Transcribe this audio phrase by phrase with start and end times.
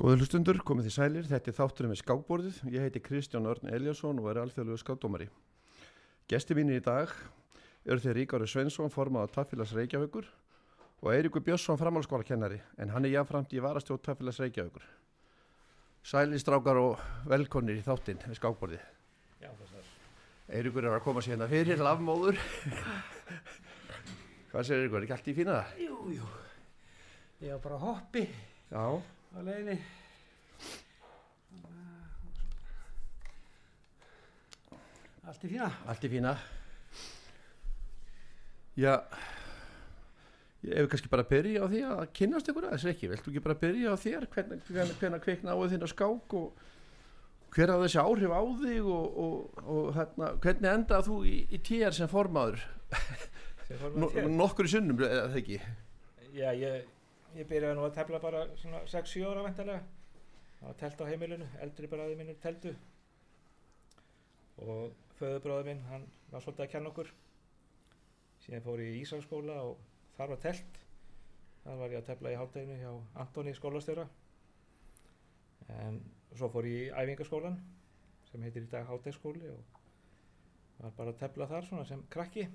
[0.00, 2.60] Góður hlustundur, komið því sælir, þetta er þátturinn við skákborðið.
[2.72, 5.26] Ég heiti Kristján Örn Eliasson og er alþjóðlegu skákdómari.
[6.24, 7.12] Gesti mínir í dag
[7.84, 10.24] eru þeir Ríkári Svensson, formað á Taffélags Reykjavíkur
[11.04, 14.88] og Eiríkur Björnsson, framhalskólakennari, en hann er jáframt í varastjóð Taffélags Reykjavíkur.
[16.00, 18.88] Sælir strákar og velkonir í þáttinn við skákborðið.
[19.44, 19.94] Já, þessar.
[20.48, 22.40] Eiríkur er að koma sér hérna fyrir, lafmóður.
[24.48, 25.80] Hvað segir Eiríkur, er ekki allt í fína það?
[25.84, 26.34] Jú, jú.
[27.44, 27.56] Já,
[29.34, 29.78] á leiðinni.
[35.30, 35.68] Allt í fína.
[35.86, 36.32] allt í fína.
[38.80, 38.94] Já,
[40.64, 43.42] ég hefur kannski bara að byrja á því að kynnast ykkur aðeins ekki, viltu ekki
[43.44, 46.62] bara byrja á þér, hvernig, hvernig, hvernig kveikna á þinn á skák og
[47.54, 51.60] hver á þessi áhrif á þig og, og, og hérna, hvernig endaði þú í, í
[51.66, 52.64] TR sem formaður,
[53.68, 53.82] Sem
[54.16, 54.30] þér.
[54.38, 55.60] nokkur í sunnum, eða það ekki?
[56.34, 56.88] Já, ég,
[57.38, 59.82] ég byrjaði nú að tefla bara svona 6-7 ára vendalega.
[60.60, 62.74] Það var telt á heimilinu, eldri bræði mínur teltu.
[64.60, 67.12] Og föðubráði minn, hann var svolítið að kenna okkur.
[68.44, 69.80] Síðan fór ég í Ísafskóla og
[70.16, 70.80] þar var telt.
[71.64, 72.92] Þar var ég að tefla í hátteginu hjá
[73.24, 74.06] Antoni skólastjóra.
[75.80, 76.00] En
[76.34, 77.60] svo fór ég í æfingaskólan
[78.30, 79.78] sem heitir í dag háttegskóli og
[80.80, 82.46] var bara að tefla þar svona sem krakki.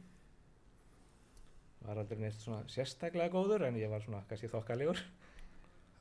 [1.86, 5.02] Var aldrei neitt svona sérstaklega góður en ég var svona kannski þokkalegur.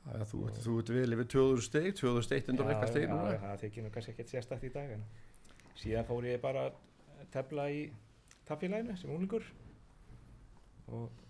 [0.05, 3.37] Já, þú, þú ert vel yfir 2000 steg, 2001 undur eitthvað steg já, núna.
[3.41, 5.05] það þykir nú kannski ekkert sérstakt í dag en
[5.81, 6.75] síðan fór ég bara að
[7.33, 7.79] tefla í
[8.45, 9.47] taffélaginu sem úlingur
[10.93, 11.23] og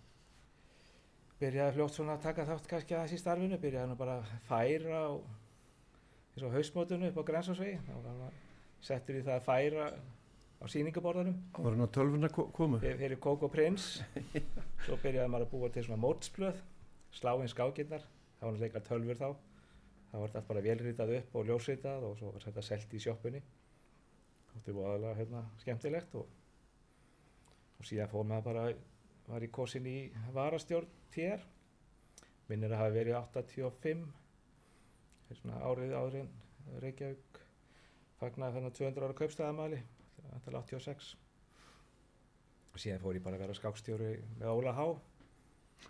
[1.40, 5.00] byrjaði fljótt svona að taka þátt kannski aðeins í starfinu, byrjaði nú bara að færa
[5.14, 5.24] og
[6.34, 8.40] eins og hausmótunu upp á grensásvegi, þá var maður
[8.84, 9.88] settur í það að færa
[10.56, 12.78] á síningaborðanum Það var hann á tölvuna ko- komu.
[12.80, 13.86] fyrir Kókó Prins
[14.86, 16.62] svo byrjaði maður að búa til svona mótsblöð
[17.16, 18.02] slá inn skákinnar
[18.38, 19.28] það var náttúrulega tölfur þá.
[20.10, 23.40] Það var þetta bara velrítað upp og ljósritað og svo var þetta selt í sjoppunni.
[24.54, 26.28] Þetta var aðalega hérna, skemmtilegt og,
[27.80, 28.66] og síðan fór maður bara
[29.26, 29.96] var í kosin í
[30.36, 31.42] varastjórn TR
[32.48, 34.04] minnir að hafa verið 85
[35.26, 36.30] það er svona árið áður en
[36.84, 37.40] Reykjavík
[38.20, 39.80] fagnaði þennan 200 ára kaupstæðamæli
[40.32, 41.12] þetta er 86
[42.72, 44.10] og síðan fór ég bara að vera skákstjóri
[44.40, 44.86] með Óla Há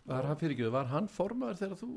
[0.07, 1.89] Var hann fyrir var hann formaður þegar þú,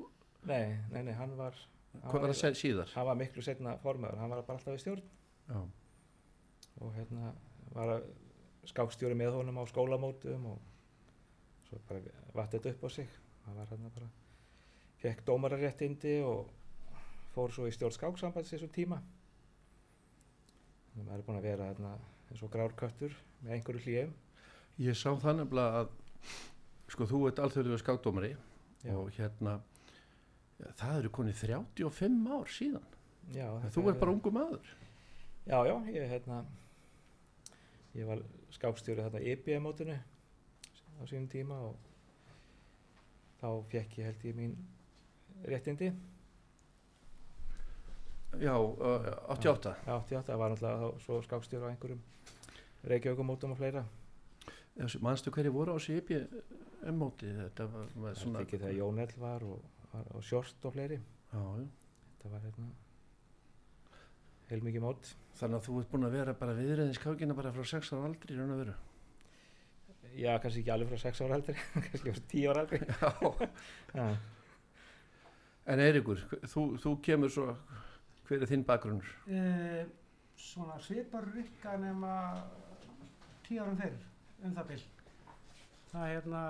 [0.50, 1.58] nei, nei, nei, hann var
[1.98, 2.92] hvað var það að síðar?
[2.96, 5.06] hann var miklu setna formaður, hann var bara alltaf í stjórn.
[5.50, 5.60] Já.
[6.80, 7.32] og hérna
[7.74, 8.10] var að
[8.70, 10.60] skákstjóri með honum á skólamótum og
[11.68, 12.02] svo bara
[12.38, 13.10] vatt þetta upp á sig.
[13.46, 14.10] Hann var hérna bara
[15.02, 16.54] fekk dómararéttindi og
[17.34, 19.02] fór svo í stjórn skáksambands þessum tíma.
[20.94, 21.98] Þannig að maður er búin að vera hérna
[22.30, 24.18] eins og grár köttur með einhverju hlýjum
[24.80, 25.90] Ég sá það nefnilega að
[26.94, 28.30] sko þú ert alþjóðlega skákdómari
[28.86, 28.94] Já.
[28.96, 29.58] og hérna
[30.60, 32.86] ja, það eru konið 35 ár síðan.
[33.34, 34.72] Já, þetta þú ert bara ungu maður.
[35.50, 36.40] Já, já, ég hérna
[37.98, 38.24] ég var
[38.56, 41.76] skákstjóri þarna IBM mótinu á sínum tíma og
[43.42, 44.56] þá fekk ég held ég mín
[45.48, 45.92] réttindi
[48.38, 52.02] Já, uh, 88 Já, 88, það var náttúrulega þá svo skákstjóri á einhverjum
[52.90, 53.84] Reykjavíkumótum og fleira.
[55.04, 57.32] Manstu hverju voru á IBM móti?
[57.36, 60.76] Þetta var, var svona er ekki þegar Jón Ell var og, var, og Sjort og
[60.78, 61.00] fleiri.
[61.34, 61.66] Já, já.
[62.14, 62.70] þetta var hérna
[64.50, 65.12] heilmikið mót.
[65.40, 68.34] Þannig að þú ert búin að vera bara viðræðin skákina bara frá 6 ára aldri
[68.34, 68.78] í raun og veru?
[70.16, 71.58] Já, kannski ekki alveg frá 6 ára aldri
[71.90, 72.82] kannski frá 10 ára aldri.
[73.94, 74.08] Já.
[75.70, 77.52] En Eiríkur, þú, þú kemur svo
[78.30, 79.14] hver er þinn bakgrunnur?
[79.26, 79.86] Eh,
[80.38, 82.14] svona svipar rykka nema
[83.48, 84.04] tíu árum fyrir
[84.46, 84.84] um það bil.
[85.90, 86.42] Það er hérna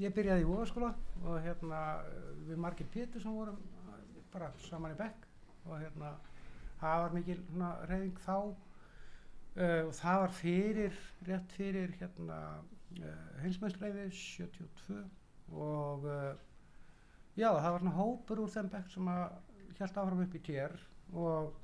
[0.00, 0.88] ég byrjaði í voðaskóla
[1.22, 4.00] og hérna eh, við margir pétur sem vorum eh,
[4.32, 5.28] bara saman í bekk
[5.68, 6.16] og hérna
[6.80, 8.36] það var mikil svona, reyðing þá.
[9.50, 12.36] Uh, og það var fyrir rétt fyrir hérna
[13.02, 15.00] uh, heilsmæðsleifi 72
[15.50, 16.28] og uh,
[17.34, 19.24] já það var svona hópur úr þeim bekk sem að
[19.80, 20.76] held áfram upp í TR
[21.12, 21.56] og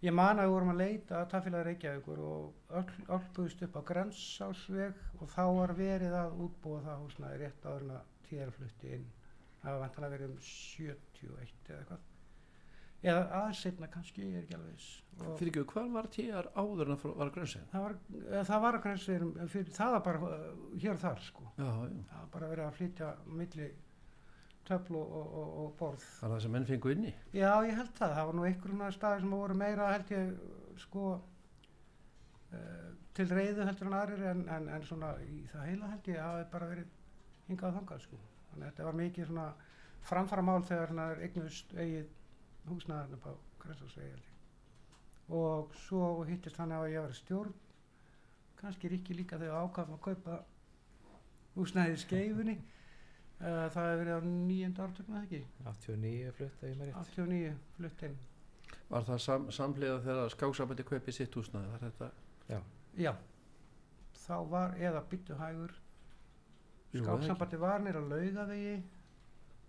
[0.00, 3.74] Ég man að við vorum að leita að tafélagi Reykjavíkur og öll, öll búist upp
[3.76, 8.54] á grensásveg og þá var verið að útbúa það húsnaði rétt áður en að tíðar
[8.54, 9.04] flutti inn.
[9.60, 12.06] Það var vantanlega verið um 71 eða eitthvað.
[13.00, 14.88] Eða aðeins setna kannski, ég er ekki alveg viss.
[15.20, 17.62] Fyrir ekki, hvað var tíðar áður en að fór- var að grönsa?
[17.74, 18.00] Það
[18.48, 21.46] það var að grensveginum, fyrir, það var bara uh, hér og þar sko.
[21.60, 22.02] Já, já.
[22.08, 23.68] Það var bara verið að flytja milli
[24.68, 26.04] töfl og, og, og, borð.
[26.20, 27.14] Það var það sem menn fengu inni.
[27.34, 28.14] Já, ég held það.
[28.18, 30.30] Það var nú einhverjum staðir sem voru meira, held ég,
[30.84, 31.06] sko,
[32.52, 36.22] uh, til reyðu heldur en aðrir en, en, en svona í það heila held ég
[36.24, 36.96] hafi bara verið
[37.50, 38.20] hingað þangað, sko.
[38.50, 39.48] Þannig að þetta var mikið svona
[40.06, 42.12] framfara mál þegar svona er eignust eigið
[42.70, 44.28] húsnaðarinn upp á Kressásvegi
[45.30, 47.52] og svo hittist hann að ég var stjórn
[48.60, 50.38] kannski Rikki líka þegar ákvæðum að kaupa
[51.54, 52.56] húsnaðið skeifunni
[53.40, 55.40] það hefur verið á nýjönda ártöknu eða ekki
[55.72, 58.18] 89 flutt ef ég maður rétt 89 flutt inn
[58.90, 61.70] Var það sam, samlega þegar skáksambandi kaupið sitt húsnaði?
[61.74, 62.10] Var þetta?
[62.98, 63.12] já
[64.20, 65.74] þá var eða byttu hægur
[66.90, 68.76] Jú, skáksambandi var nýra laugavegi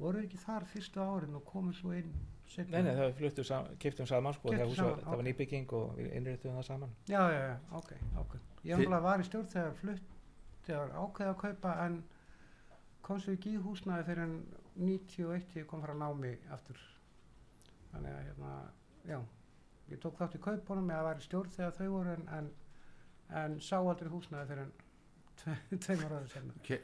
[0.02, 2.14] voru ekki þar fyrstu árin og komið svo inn?
[2.52, 5.26] Nei, nei, það fluttum sam, kiptum saman sko, Keyptum þegar hús var, saman, það var
[5.28, 6.96] nýbygging og við innréttum það saman.
[7.08, 7.92] Já, já, já, ok,
[8.24, 8.34] ok.
[8.68, 10.10] Ég var í stjórn þegar flutt,
[10.66, 11.96] þegar ákveði að kaupa en
[13.12, 14.36] komst við ekki í húsnaði fyrir en
[14.80, 16.80] 91 þegar ég kom frá námi aftur.
[17.92, 18.52] Þannig að hérna,
[19.10, 19.18] já,
[19.92, 22.48] ég tók þátt í kaupunum eða var í stjórn þegar þau voru en, en,
[23.42, 24.72] en sá aldrei húsnaði fyrir en
[25.42, 26.56] tve, tveimur áður senna.
[26.66, 26.80] Ke,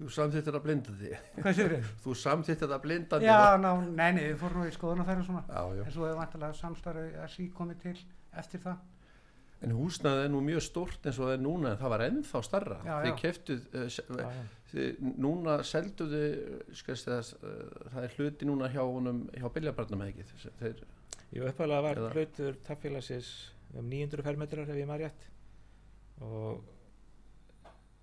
[0.00, 1.12] þú samþýttir að blinda því.
[2.02, 3.28] Þú samþýttir að blinda því.
[3.30, 4.72] Já, ná, nei, nei, við fórum í
[5.78, 5.84] já.
[5.86, 7.96] En svo hefur vantilega samstarfið að sí komið til
[8.42, 8.82] eftir það.
[9.62, 12.40] En húsnaði er nú mjög stórt eins og það er núna en það var ennþá
[12.42, 12.78] starra.
[12.82, 13.16] Já, Þið já.
[13.20, 14.42] keftuð, uh, Já, já.
[14.72, 16.22] þið, núna selduðu,
[16.80, 20.50] skast þess, uh, það er hluti núna hjá honum, hjá Biljabarnum eða ekki.
[20.62, 20.82] Þeir,
[21.32, 23.28] Jú, upphæðlega var Eða- hlutur taffélagsins
[23.78, 25.28] um 900 fermetrar ef ég maður rétt
[26.20, 26.64] og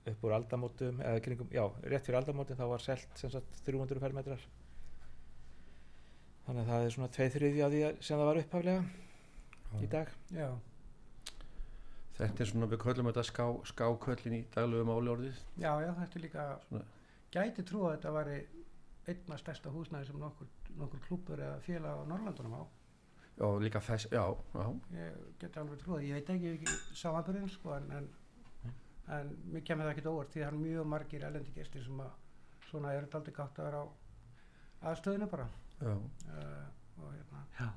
[0.10, 4.00] upp úr aldamótum, eða kringum, já, rétt fyrir aldamótum þá var selt sem sagt 300
[4.02, 4.40] fermetrar.
[6.48, 10.08] Þannig að það er svona tveið þriði af því sem það var upphæflega í dag.
[10.34, 10.48] Já,
[12.20, 15.38] þetta er svona, við köllum þetta ská, skáköllin í daglegu máli orðið.
[15.58, 16.86] já, já, þetta er líka, Svona.
[17.32, 18.38] gæti trú að þetta væri
[19.10, 22.64] einna stærsta húsnæði sem nokkur, nokkur klúpur eða félag á Norrlandunum á.
[23.40, 24.24] Já, líka þess, já,
[24.54, 24.66] já.
[25.00, 28.10] Ég geti alveg trúið, ég veit ekki, ekki samanbyrðin sko, en, en,
[29.16, 32.12] en mér kemur það ekkert óvart því það er mjög margir elendi gestir sem að
[32.70, 33.88] svona eru daldi gátt að vera á
[34.92, 35.48] aðstöðinu bara.
[35.80, 35.94] já.
[35.96, 36.68] Uh,
[37.00, 37.70] og hérna, já,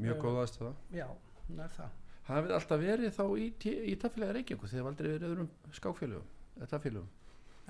[0.00, 0.72] Mjög góð aðstöða.
[0.94, 1.08] já,
[1.50, 1.98] það er það.
[2.30, 3.48] Hafið alltaf verið þá í,
[3.90, 5.50] í taffélagi Reykjavík þegar aldrei verið öðrum
[6.70, 7.08] taffélögum.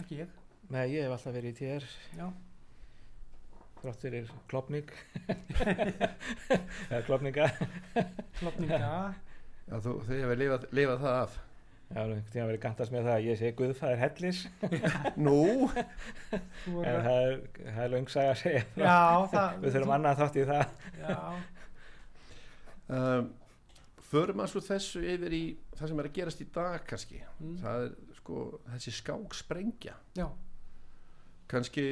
[0.02, 0.38] Ekki ég,
[0.70, 1.86] Nei, ég hef alltaf verið í TR,
[2.18, 2.26] já,
[3.80, 4.92] þrátt fyrir klopning,
[6.90, 7.48] eða klopninga.
[8.38, 8.90] klopninga,
[9.70, 11.38] Já, þú, þið hefur lifað, lifað það af.
[11.90, 14.40] Já, einhvern tíma verið gantast með það að ég sé Guðfæðir Hellis,
[15.26, 15.38] Nú,
[16.30, 18.62] en það er, það er löngsaga að segja.
[18.78, 18.98] Já,
[19.32, 20.76] það, Við þurfum annað þátt í það.
[21.00, 21.18] Já,
[23.00, 23.30] um,
[24.10, 25.42] förum að svo þessu yfir í
[25.78, 27.20] það sem er að gerast í dag kannski.
[27.40, 28.40] mm, Það er sko
[28.72, 29.94] þessi skáksprengja.
[30.18, 30.26] já,
[31.50, 31.84] Kannski,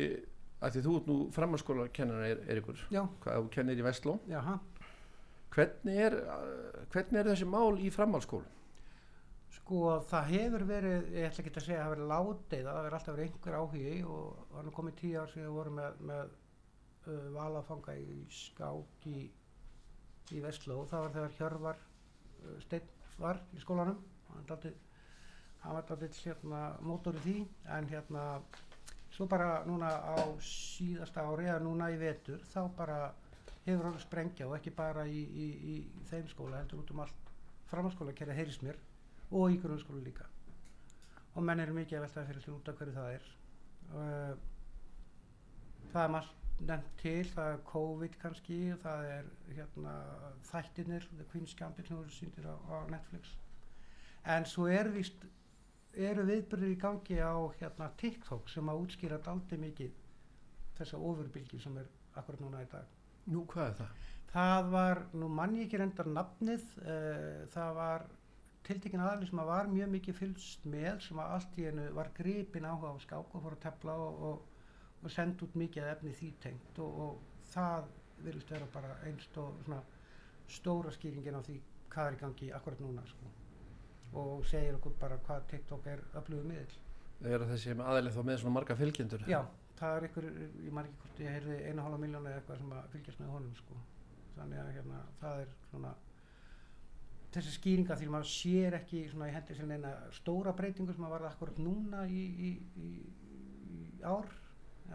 [0.62, 3.86] að því þú ert nú framhalskóla kennar er, er ykkur, já, hvað þú kennir í
[3.86, 4.18] Vestló.
[4.30, 4.58] já, ha.
[5.54, 6.14] Hvernig er,
[6.92, 8.46] hvernig er þessi mál í framhalskóla?
[9.58, 12.78] Sko það hefur verið, ég ætla ekki að segja að það hefur verið látið, það
[12.78, 15.78] hefur alltaf verið einhver áhugi og það er nú komið tíu ár síðan við vorum
[15.80, 16.30] með, með
[17.08, 19.24] uh, valafanga í skák í,
[20.36, 21.82] í Vestló, það var þegar Hjörvar
[22.64, 23.98] Steinn var í skólanum,
[24.32, 24.48] hann
[25.74, 27.36] var dálítið hérna mótor í því,
[27.76, 28.24] en hérna
[29.14, 32.98] svo bara núna á síðasta ári eða núna í vetur, þá bara
[33.66, 37.32] hefur hann sprengja og ekki bara í, í, í þeim skóla, heldur út um allt
[37.68, 38.78] framhalskóla kerið heyrðis mér
[39.30, 40.28] og í grunnskóla líka.
[41.36, 43.26] Og menn eru mikið að velta fyrir út af hverju það er.
[43.88, 44.32] Uh,
[45.92, 49.94] það er margt nefnt til það er COVID kannski það er hérna
[50.50, 53.36] þættirnir The Queen's Gambit sem voru sýndir á, á Netflix
[54.26, 55.24] en svo er víst
[55.94, 59.96] eru viðbyrðir í gangi á hérna TikTok sem að útskýra daldi mikið
[60.78, 61.88] þessa ofurbylgi sem er
[62.18, 62.94] akkurat núna í dag
[63.28, 64.06] Nú, hvað er það?
[64.28, 68.04] Það var, nú mann ég ekki reyndar nafnið, uh, það var
[68.68, 72.10] tiltekin aðli sem að var mjög mikið fylgst með sem að allt í hennu var
[72.16, 74.47] gripin áhuga á skák og fór að tefla og, og,
[75.02, 77.88] og senda út mikið efni því tengt og, og það
[78.24, 79.82] virðist vera bara einst og svona
[80.50, 81.58] stóra skýringin á því
[81.92, 83.30] hvað er í gangi akkurat núna sko.
[84.18, 86.76] og segir okkur bara hvað TikTok er öflugur miðl.
[87.28, 89.24] Er þessi aðeins þá með svona marga fylgjendur?
[89.28, 89.42] Já,
[89.76, 90.28] það er ykkur,
[90.64, 93.56] ég ekki hvort ég heyrði einu hálfa miljónu eða eitthvað sem að fylgjast með honum
[93.58, 93.80] sko.
[94.38, 95.92] Þannig að hérna, það er svona
[97.34, 101.14] þessi skýringa því maður sér ekki svona í hendi sinni eina stóra breytingu sem að
[101.18, 102.50] varða akkurat núna í, í,
[102.80, 102.92] í,
[103.76, 104.30] í ár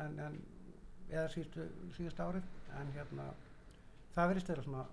[0.01, 0.37] en, en
[1.11, 3.29] eða síðustu, síðustu árið en hérna
[4.15, 4.85] það verðist vera svona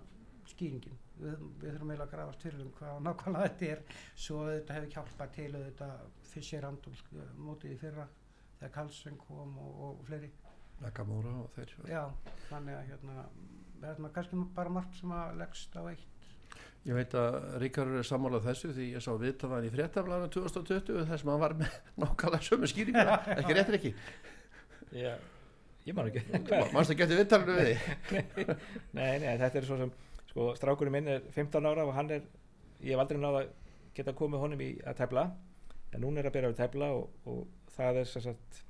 [0.51, 0.97] skýringin.
[1.21, 3.83] Við, við þurfum eiginlega að grafast fyrir um hvað nákvæmlega þetta er.
[4.25, 5.89] Svo þetta hefur hjálpað til þetta
[6.31, 8.07] Fischer Randolph mótið í fyrra
[8.59, 10.31] þegar Carlsen kom og, og fleiri.
[10.81, 11.75] Nakamura og þeir.
[11.85, 12.01] já,
[12.49, 13.25] þannig að hérna
[13.81, 16.07] það er kannski bara margt sem að leggst á eitt.
[16.81, 21.25] Ég veit að Ríkarur er sammálað þessu því ég sá viðtafaðan í fréttaflæðinu 2020 þess
[21.25, 23.91] að hann var með nákvæmlega sömu skýringar, ekki réttir ekki?
[24.91, 25.13] Já,
[25.87, 26.23] ég man ekki.
[26.75, 28.15] Manstu ekki eftir viðtalinu við því?
[28.97, 29.93] nei, nei, þetta er svo sem
[30.31, 32.25] sko, strákurinn minn er 15 ára og hann er
[32.81, 33.53] ég hef aldrei náða að
[33.95, 35.25] geta komið honum í að tefla
[35.91, 38.61] en núna er að byrja að tefla og, og það er sagt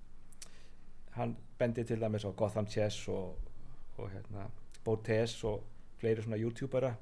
[1.16, 3.36] hann bendir til dæmis á Gotham Chess og,
[3.98, 4.48] og hérna,
[4.86, 5.62] Botes og
[6.01, 6.94] fleiri svona youtubera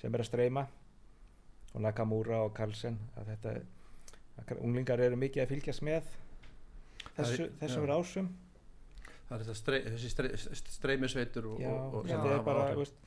[0.00, 0.64] sem er að streyma
[1.74, 3.56] og Nakamura og Carlsen að þetta
[4.38, 6.12] að unglingar eru mikið að fylgjast með
[7.16, 8.28] þessu, Það þessum rásum
[9.28, 13.02] Það er þetta strey, þessi strey, streymisveitur og, Já, og, og þetta er bara veist,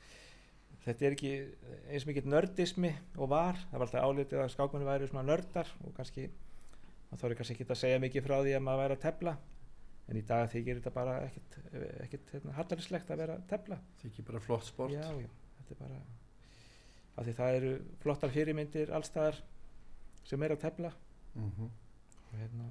[0.84, 1.32] þetta er ekki
[1.90, 3.58] eins mikið nördismi og var.
[3.70, 6.28] Það var alltaf álitið að skákmenni væri svona nördar og kannski
[7.10, 9.36] það þarf kannski ekki að segja mikið frá því að maður væri að tefla.
[10.10, 11.58] En í dag þykir þetta bara ekkit,
[12.06, 13.78] ekkit hérna, hattarislegt að vera að tefla.
[14.02, 14.94] Er ekki bara flott sport.
[14.94, 16.00] já, já, þetta er bara
[17.12, 19.38] af því það eru flottar fyrirmyndir allstaðar
[20.26, 20.92] sem er að tefla.
[21.34, 21.70] Mm
[22.32, 22.66] og hérna,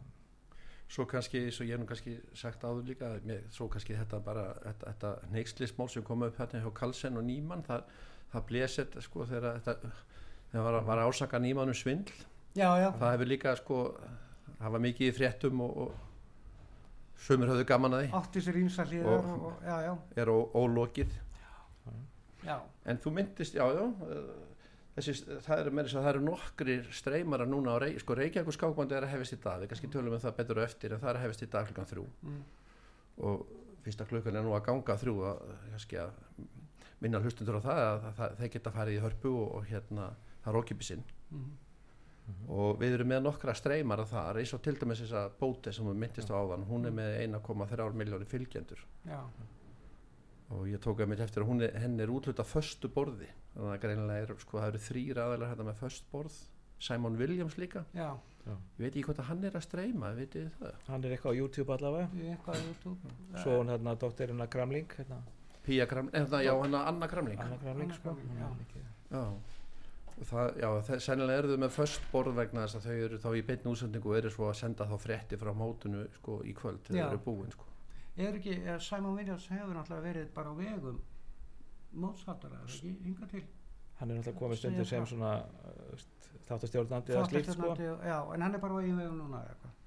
[0.91, 4.41] Svo kannski, svo ég hef nú kannski sagt áður líka, mér, svo kannski þetta bara,
[4.65, 7.85] þetta, þetta neykslismál sem kom upp hérna hjá Karlsen og Nýmann, það,
[8.33, 9.91] það blésett sko þegar þetta,
[10.51, 12.11] þegar var, var ásaka Nýmann um svindl,
[12.59, 13.79] já, já, það hefur líka sko,
[14.59, 18.11] það var mikið í fréttum og, og sumir höfðu gaman að því,
[19.07, 19.93] Og- og, og, já, já,
[20.25, 21.15] er ólokið,
[22.51, 22.57] já,
[22.91, 23.87] en þú myndist, já, já,
[24.95, 29.37] þessi, það eru eru nokkri streymara núna á Rey, sko Reykjavík skákbandi er að hefist
[29.37, 31.45] í dag, við kannski tölum um það betur á eftir, en það er að hefist
[31.45, 32.05] í dag klukkan þrjú.
[32.27, 32.41] mm,
[33.27, 33.45] og
[33.85, 36.11] fyrsta klukkan er nú að ganga þrjú að, kannski að
[37.01, 40.11] minna hlustundur á það að, að, þeir geta farið í hörpu og, og hérna
[40.43, 41.47] það er ókipisinn mm,
[42.51, 45.87] og við erum með nokkra streymar að það eins og til dæmis þessa bóti sem
[45.87, 46.67] við myndist á áðan.
[46.69, 48.83] Hún er með 1,3 miljóni fylgjendur.
[49.07, 49.19] Já,
[50.51, 53.29] og ég tók að mitt eftir að hún er, henni er útluta föstu borði.
[53.53, 56.41] Þannig að greinilega er sko það eru þrýr aðeinar hérna með föst borð.
[56.81, 57.83] Simon Williams líka.
[57.93, 58.09] Já,
[58.47, 60.11] ég veit ekki hvort að hann er að streyma
[60.87, 62.09] hann er eitthvað á YouTube allavega.
[62.31, 63.15] Eitthvað á YouTube.
[63.37, 65.19] Svo hún hérna dóttirinn að Gramling hérna,
[65.61, 67.39] Pía Kramling, eða já hann Anna Kramling.
[67.39, 68.87] Anna Gramling Anna sko, Gramling, hún já.
[69.11, 69.25] Já,
[70.21, 73.19] og það, já, það, sennilega eru þau með först borð vegna þess að þau eru
[73.21, 76.55] þá í beinni útsendingu og eru svo að senda þá frétti frá mótunu sko í
[76.57, 77.05] kvöld þegar Já.
[77.05, 77.70] þau eru búin sko.
[78.17, 81.01] Er ekki, er Simon Williams hefur náttúrulega verið bara á vegum
[81.91, 83.43] mótshaldara, er ekki, hinga til?
[83.99, 85.11] Hann er náttúrulega komið stundir sem það.
[85.13, 86.07] svona uh,
[86.47, 87.75] þáttastjórnandi eða slíkt sko.
[87.79, 89.77] Já, en hann er bara á eigin vegum núna eða eitthvað.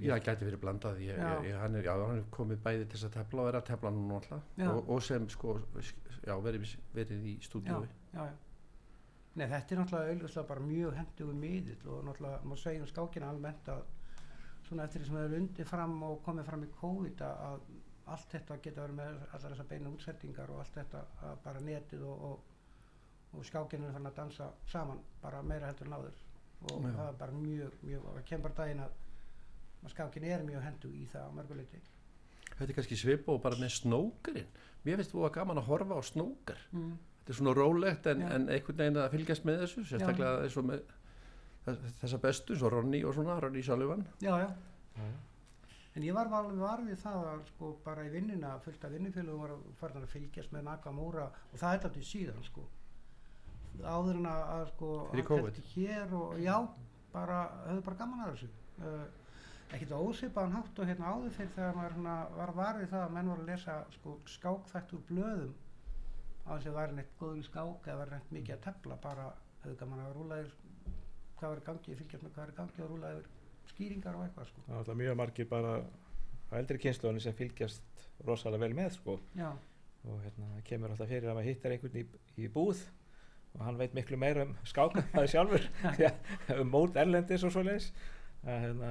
[0.00, 1.02] Já, gæti verið blandað.
[1.04, 1.34] Ég, Já.
[1.44, 3.66] ég, hann, er, já, hann er komið bæði til þess að tefla og er að
[3.68, 4.48] tefla núna alltaf.
[4.56, 4.70] Já.
[4.72, 5.58] og, og sem sko
[6.24, 7.90] já, verið, verið í já, stúdíói.
[8.14, 8.32] Já, já
[9.34, 13.30] Nei, þetta er náttúrulega auðvitað bara mjög hendugu miðill og náttúrulega má segja um skákina
[13.32, 13.80] almennt að
[14.68, 17.64] svona eftir því sem það er undir fram og komið fram í COVID að,
[18.14, 22.26] allt þetta geta verið með allar þessar beina útsettingar og allt þetta bara netið og,
[22.28, 22.52] og,
[23.34, 26.20] og skákina er fann að dansa saman bara meira heldur en áður.
[26.64, 26.92] Og Já.
[26.96, 29.00] það er bara mjög, mjög, það kemur daginn að,
[29.82, 31.82] að skákin er mjög hendug í það á mörguleiti
[32.54, 34.52] Þetta er kannski svipa og bara með snókarinn
[34.84, 36.60] Mér finnst þú að gaman að horfa á snókar.
[36.76, 36.96] Mm.
[37.20, 40.66] Þetta er svona rólegt en, en einhvern veginn að fylgjast með þessu sérstaklega eins og
[40.68, 40.82] með
[41.64, 44.06] þessa bestu, og Ronny og svona, Ronny Sullivan.
[44.22, 44.48] Já, já.
[44.98, 45.12] Já.
[45.94, 49.42] En ég var alveg var við það að sko bara í vinnuna fullt af vinnufélagum
[49.44, 52.64] var farin að fylgjast með Nakamura og það er alltaf síðan sko.
[53.82, 54.88] Áður en að, að sko
[55.74, 56.56] hér og já
[57.14, 58.50] bara, höfðu bara gaman að þessu.
[58.82, 59.04] Uh,
[59.74, 63.30] ekkert ósvipaðan hátt og hérna áður fyrir þegar maður hérna, var varðið það að menn
[63.30, 65.54] voru að lesa sko skákþætt úr blöðum
[66.44, 69.30] á þess að væri neitt góður skák eða væri neitt mikið að tefla bara
[69.62, 70.93] höfðu gaman að rúla yfir
[71.38, 73.30] hvað var í gangi, fylgjast með hvað er í gangi og rúla yfir
[73.72, 74.64] skýringar og eitthvað sko.
[74.70, 79.16] Það er mjög margir bara á eldri kynsluðunni sem fylgjast rosalega vel með sko.
[79.38, 79.50] Já,
[80.04, 82.04] og hérna það kemur alltaf fyrir að maður hittar einhvern í,
[82.44, 82.82] í búð
[83.54, 85.68] og hann veit miklu meira um skáka en það sjálfur.
[86.04, 86.10] Já,
[86.58, 87.92] um mót erlendis og svoleiðis.
[88.44, 88.90] Að hérna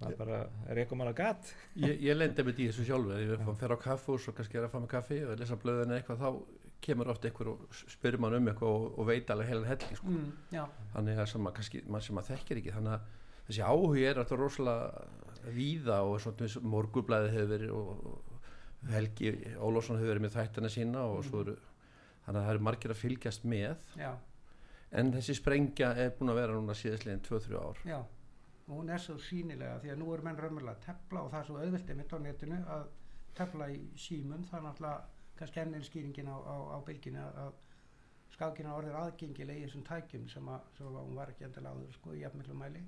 [0.00, 0.40] maður bara
[0.76, 1.54] reykum hann á gat.
[1.78, 3.22] Ég, ég lendi með því þessu sjálfur.
[3.22, 5.94] Ef ég fer á kaffús og kannski er að fá mig kaffi og lesa blöðin
[5.96, 6.28] eitthvað þá
[6.84, 10.12] kemur oft einhver og spyrir mann um eitthvað og, og veit alveg heilan helgi sko.
[10.12, 13.12] mm, þannig að sem að kannski mann sem að þekkir ekki þannig að
[13.48, 18.20] þessi áhugi er alltaf rosalega víða og svona morgublaði hefur verið og,
[18.84, 19.30] Helgi
[19.64, 21.54] Ólafsson hefur verið með þættina sína og svo eru
[22.26, 23.86] þannig að það eru margir að fylgjast með.
[23.96, 24.10] Já,
[25.00, 27.80] en þessi sprengja er búin að vera núna síðastliðin 2-3 ár.
[27.88, 27.96] Já.
[28.64, 31.40] Og hún er svo sínilega því að nú er menn raunverulega að tefla og það
[31.40, 32.84] er svo auðvilt einmitt á netinu að
[33.36, 34.46] tefla í símum.
[34.52, 37.52] Er náttúrulega kannski enn einn skýringin á, á, á bylginu að- að
[38.34, 41.92] skákina orðir aðgengileg í þessum tækjum sem, að, sem að hún var ekki endilega áður
[41.98, 42.84] sko í jafnmiklu mæli.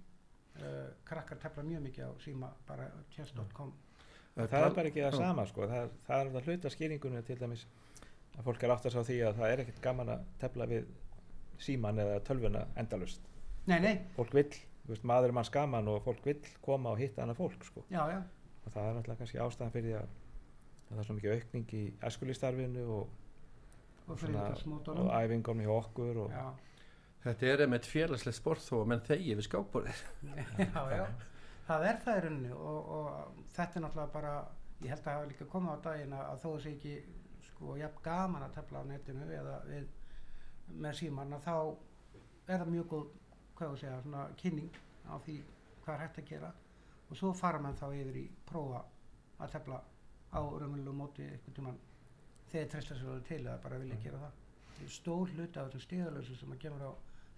[0.56, 3.72] Uh, krakkar tefla mjög mikið á síma bara chess.com
[4.36, 5.66] það er bara ekki það sama sko.
[5.68, 7.66] Það, það er alltaf hluta skýringunni til dæmis
[8.36, 10.88] að fólk er átt að sá því að það er ekkert gaman að tefla við
[11.60, 13.20] síman eða tölvuna endalust
[13.66, 14.48] Nei, nei, fólk vill,
[14.86, 17.84] þú veist, maður er manns gaman og fólk vill koma og hitta annað fólk sko.
[17.90, 18.18] Já, já,
[18.66, 20.25] og það er alltaf kannski ástæðan fyrir því að, að
[20.88, 23.08] það er svo mikið aukning í æskulístarfinu og,
[24.06, 24.26] og
[24.94, 26.46] og, æfingum hjá okkur og, já,
[27.26, 30.02] Þetta er einmitt félagslegt sport þó að menn þegi við skákborðið.
[30.62, 31.06] já, já,
[31.66, 34.34] það er það í rauninni og, og þetta er náttúrulega bara
[34.84, 36.94] ég held að hafa líka komið á daginn að, að þó þessi ekki
[37.48, 39.88] sko jafn gaman að tefla á netinu eða við
[40.84, 41.56] með símanna þá
[42.46, 43.04] er það mjög góð
[43.56, 45.36] hvað við segja, svona kynning á því
[45.82, 46.52] hvað er hægt að gera.
[47.06, 48.84] Og svo fara mann þá yfir í prófa
[49.42, 49.80] að tefla
[50.36, 51.78] á raunverulegu móti einhvern tímann
[52.52, 54.32] þegar treysta sér til eða bara vilja gera það.
[54.92, 56.92] Stór hluti af þessum stíðalösu sem að kemur á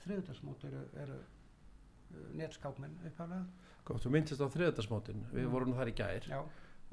[0.04, 3.44] þriðutarsmóti eru, eru uh, netskákmenn upphaflega.
[3.88, 5.52] Gótt, þú myndist á þriðdagsmótin, við Mm.
[5.54, 6.40] vorum þar í gær já,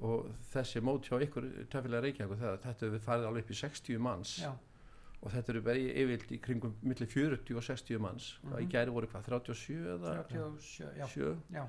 [0.06, 4.00] og þessi mót hjá ykkur tefnilega Reykjavík, það, þetta við farið alveg upp í 60
[4.00, 4.52] manns já,
[5.22, 8.30] og þetta eru bara yfirlt í kringum millir 40 og 60 manns.
[8.44, 8.62] Mm Mhm.
[8.64, 10.14] Í gæri voru hvað, 37 eða?
[10.30, 11.66] 37, já, 7 já,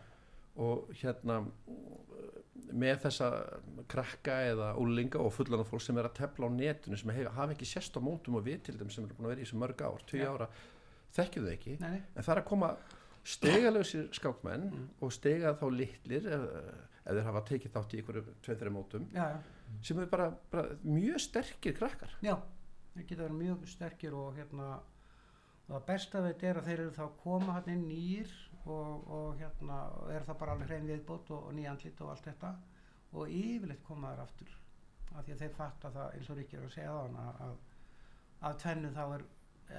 [0.56, 1.40] og hérna
[2.76, 3.26] með þessa
[3.88, 7.54] krakka eða úlinga og fullana fólk sem er að tefla á netinu sem hef, hafa
[7.54, 9.60] ekki sérst á mótum og við til þeim sem eru búin að vera í þessu
[9.60, 10.26] mörg ár, 2 Já.
[10.32, 10.48] ára
[11.16, 12.70] þekkju þau ekki, nei, nei, en það er að koma
[13.26, 14.88] stegalösir skákmenn Mm.
[15.02, 16.44] og stega þá litlir ef,
[17.06, 19.38] þeir hafa tekið þátt í ykkur 2-3 mótum já, já,
[19.82, 22.36] sem eru bara, bara mjög sterkir krakkar já,
[22.94, 24.68] þeir geta verið mjög sterkir og hérna
[25.66, 28.34] og það besta við þetta er að þeir eru þá koma hann inn nýr
[28.66, 29.78] og, og hérna
[30.10, 32.52] er það bara alveg hrein viðbót og, og nýjandlit og allt þetta.
[33.16, 34.54] Og yfirleitt koma þær aftur
[35.16, 37.54] af því að þeir fatta það eins og Ríkir að segja á hann að, að,
[38.48, 39.24] að tvennu þá er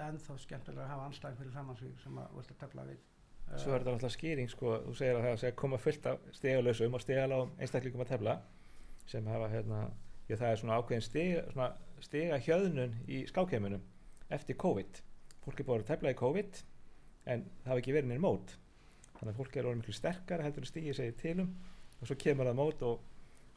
[0.08, 3.04] ennþá skemmtilega að hafa anstæðing fyrir saman sig sem að vilt að tefla við.
[3.48, 6.26] Svo er þetta alltaf skýring sko, þú segir að það sé að koma fullt af
[6.36, 8.34] stegalösum og stegaláum einstaklingum að tefla
[9.08, 9.84] sem hafa hérna,
[10.28, 11.70] já það er svona ákveðin stiga, svona
[12.04, 13.86] stiga hjöðnun í skákheiminum
[14.36, 15.00] eftir COVID.
[15.46, 16.60] Fólk er búin að tefla í COVID
[17.32, 18.58] en það hafa ekki verið neinn mót
[19.20, 21.52] þannig að fólk er orðið miklu sterkar heldur en stigið segir tilum
[22.02, 23.00] og svo kemur það mót og,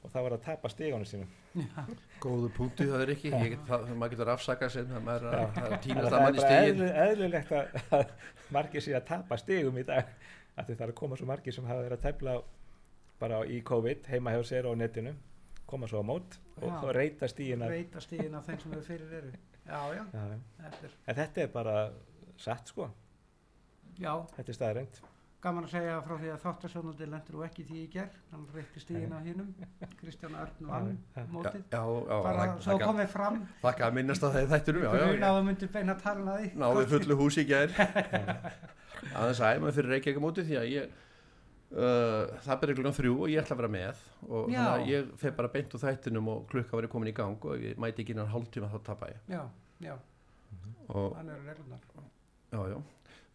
[0.01, 1.33] og það var að tapa stigánu sínum.
[2.25, 5.59] Góðu punktu það er ekki, ég, það, maður getur afsakað sem það maður er að-
[5.66, 8.14] að týnast að að það er manni bara eðlilegt að, að
[8.57, 10.14] margir sé að tapa stigum í dag.
[10.57, 12.38] Af því það er að koma svo margir sem hafa verið að tefla
[13.20, 15.12] bara í COVID heima hjá sér og á netinu.
[15.70, 16.79] Koma svo á mót og, Já.
[16.81, 19.31] og reyta stígin reyta stíðin af þeim sem eru fyrir eru.
[19.68, 20.25] Já, já, Já,
[20.64, 21.75] þetta er, en þetta er bara
[22.40, 22.88] satt sko,
[24.01, 24.99] já, þetta er staðrænt
[25.40, 28.83] gaman að segja frá því að þáttasjónaldi lendur og ekki því í ger hann reyti
[28.83, 29.50] stíðin af hinnum
[30.00, 30.35] Kristján
[30.68, 31.26] vann Já, já.
[31.33, 31.62] mótið.
[31.72, 33.38] Já, já, bara þakka- svo komið fram.
[33.62, 35.20] þakka að minnast að það þættinum já, já, já.
[35.20, 36.50] að það myndir beina að því.
[36.64, 37.72] Náði fullu húsi í gær.
[39.16, 40.94] Aðeins að æma fyrir Reykjavík móti því að ég
[41.72, 44.05] uh, það byrja klukkan þrjú og ég ætla að vera með.
[44.29, 47.48] Og þannig að ég fer bara beint úr þættinum og klukka var komin í gang
[47.48, 49.24] og ég mæti ekki innan hálftíma þá tapa ég.
[49.33, 49.42] Já,
[49.81, 49.96] já,
[50.90, 51.81] og þannig eru reglunar
[52.50, 52.79] já, já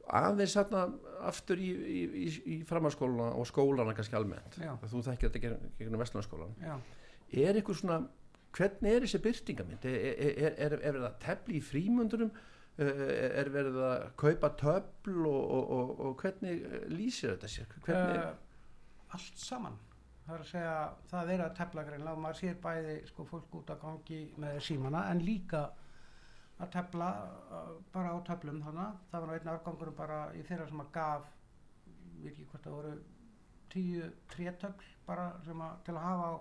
[0.06, 0.86] aðeins hérna
[1.26, 4.60] aftur í, í, í, í framhalskólana og skólana kannski almennt.
[4.60, 6.56] Þú þekkir þetta gegn, gegnum Vestlunarskólan
[7.36, 8.02] er eitthvað svona
[8.56, 12.36] hvernig er þessi byrtingamind er, er, er, er, er verið að tefli í frímundunum?
[12.76, 12.90] Er,
[13.40, 17.70] er verið að kaupa töfl og, og, og, og hvernig eh, lýsir þetta sér?
[17.86, 19.78] Hvernig, uh, allt saman.
[20.26, 20.74] Það er að segja,
[21.08, 24.60] það er að tefla greinlega og maður sér bæði sko fólk út að gangi með
[24.68, 25.62] símana en líka
[26.56, 27.10] að tefla
[27.52, 31.32] uh, bara á töflum þannig það var einn árgangur bara í þeirra sem að gaf
[32.22, 32.94] við ekki hvort það voru
[33.74, 36.36] tíu trétöfl bara sem að til að hafa á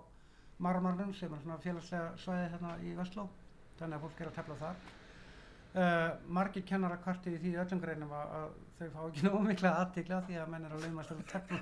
[0.64, 3.26] marmarnum sem er svona félagslega svæði hérna í Vestló
[3.78, 4.84] þannig að fólk er að tefla þar.
[5.74, 9.70] Uh, margir kennara kvartið í því öllum greinum að, að þau fá ekki nógu mikla
[9.80, 11.58] aðtikla því að menn er að laumast að tefla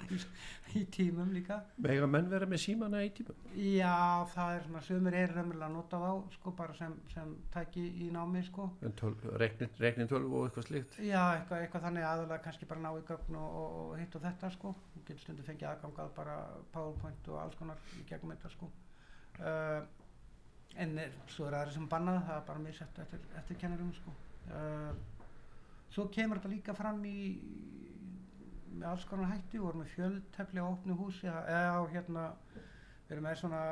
[0.79, 5.17] í, tímum líka mega menn vera með símana í tímum Já, það er svona, sumir
[5.21, 8.71] er raunverulega að nota þá, sko, bara sem, sem tæki í námi, sko.
[9.43, 13.05] regnin, regnin tölv og eitthvað slíkt Já, eitthvað, eitthvað þannig aðalega kannski bara ná í
[13.13, 14.75] gögn og, og, og hitt og þetta, sko.
[14.95, 16.39] Þú getur stundu fengið aðgangað bara
[16.73, 18.73] PowerPoint og alls konar í gegnum þetta, sko.
[19.43, 19.81] Uh,
[20.81, 24.17] en er, svo er aðri sem bannað, það er bara misett eftir, eftir kennarum, sko.
[24.49, 24.91] Uh,
[25.93, 27.19] svo kemur þetta líka fram í
[28.73, 32.23] með alls konar hætti, við vorum með fjöldtefli á opnu húsi, eða á hérna
[32.57, 33.63] við erum með svona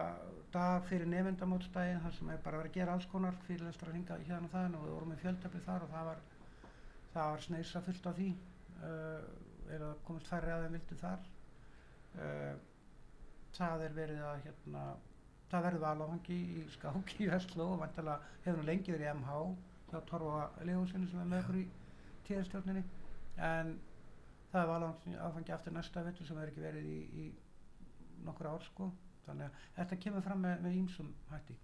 [0.52, 4.48] dag fyrir nefndamótstæðin þar sem er bara verið að gera alls konar fyrirlestra hringa hérna
[4.48, 6.24] og það og við vorum með fjöldtefli þar og það var
[7.14, 8.30] það var sneisa fullt af því
[8.84, 9.30] uh,
[9.76, 11.24] eða komist færri að þeim vildu þar.
[12.20, 12.54] Uh,
[13.56, 14.84] það er verið að hérna
[15.50, 19.40] það verður valáhangi í skák í Vestló og vantilega hefur nú lengi verið í MH
[19.90, 21.64] hjá Torfa Leósinu sem er með okkur í
[22.30, 22.82] tíðastjórninni
[23.50, 23.74] en
[24.50, 28.90] það er valáhangi aftur næsta vettur sem hefur ekki verið í, í nokkur ár sko.
[29.26, 31.56] Þannig að þetta kemur fram með, ímsum hætti.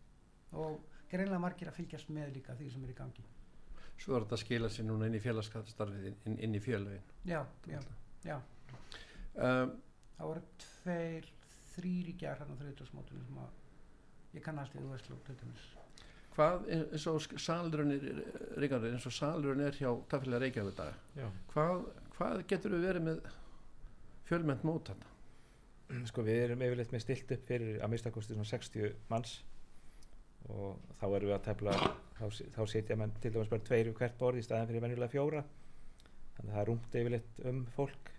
[0.60, 0.76] Og
[1.10, 3.24] greinlega margir að fylgjast með líka því sem er í gangi.
[3.96, 7.38] Svo er þetta að skila sér núna inn í félagskattastarfið inn, inn í félagin já,
[7.64, 7.78] já,
[8.26, 8.36] já.
[9.40, 9.72] Um,
[10.18, 11.30] það voru tveir
[11.72, 15.64] þrýr í gerð hann á þriðdagsmótunum sem að ég kannast við Vestló til dæmis
[16.36, 17.22] Hvað eins og
[18.60, 20.96] Ríkard, eins og salurinn er hjá Tafélag Reykjavík dag,
[21.52, 21.84] hvað,
[22.16, 23.28] hvað getur við verið með
[24.28, 25.04] fjölmennt mót hann?
[26.10, 29.36] Sko við erum yfirleitt með stilt upp fyrir að minnstakosti svona 60 manns
[30.52, 31.76] og þá erum við að tefla
[32.18, 32.24] þá,
[32.56, 35.44] þá setja menn til dæmis bara tveir við hvert borð í staðin fyrir venjulega fjóra
[36.36, 38.10] þannig að það er rúmt yfirleitt um fólk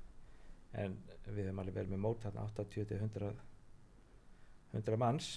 [0.83, 3.35] en við erum alveg vel með mót þarna 80 til 100
[4.73, 5.35] 100 manns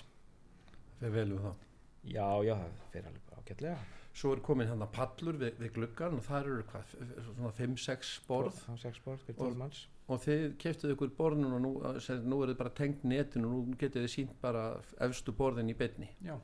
[1.01, 1.70] Við veljum þá.
[2.05, 3.79] Já já það fyrir alveg ágætlega.
[4.13, 6.95] Svo er komin hann að pallur við, við gluggan og það eru hvað,
[7.29, 8.57] svona 5-6 borð.
[8.67, 9.87] Á 6 borð fyrir Og- 12 manns.
[10.11, 13.69] og þið keftuð ykkur borðin og nú, sem, nú er þið bara tengt netinu og
[13.69, 14.65] nú getið þið sínt bara
[15.07, 16.09] efstu borðin í beinni.
[16.25, 16.35] já,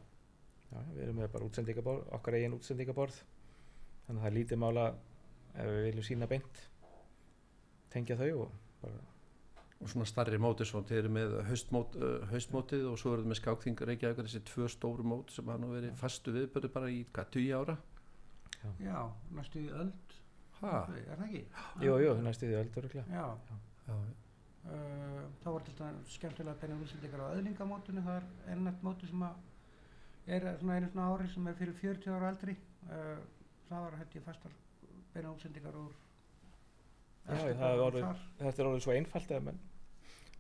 [0.71, 3.19] já, við erum með bara útsendingaborð okkar eigin útsendingaborð.
[4.07, 4.87] Þannig að það er lítið mála
[5.57, 6.63] ef við viljum sína beint
[7.91, 8.51] tengja þau og
[8.83, 8.95] bara
[9.77, 13.33] og svona starri móti svo þið eru með haustmót, uh, haustmótið og svo eru þið
[13.33, 17.03] með skákþing Reykjavík þessi tvö stóru mót sem hann nú verið fastu viðbörðu bara í
[17.13, 17.77] hvað, 10 ára?
[18.83, 19.01] Já,
[19.37, 20.15] næstu í öld.
[20.61, 21.43] Ha, er það ekki?
[21.85, 23.27] Jú, jú, næstu öldur já, já,
[23.93, 30.33] uh, þá var þetta skemmtilega beina útsendingar á öðlingamótunni það er ennett móti sem að
[30.37, 32.57] er svona einu svona ári sem er fyrir 40 ára aldri
[32.89, 33.21] uh,
[33.69, 34.57] það var hætti fastar
[35.13, 35.95] beina útsendingar úr
[37.27, 39.59] Já, það er orðið- þetta er orðið svo einfalt að menn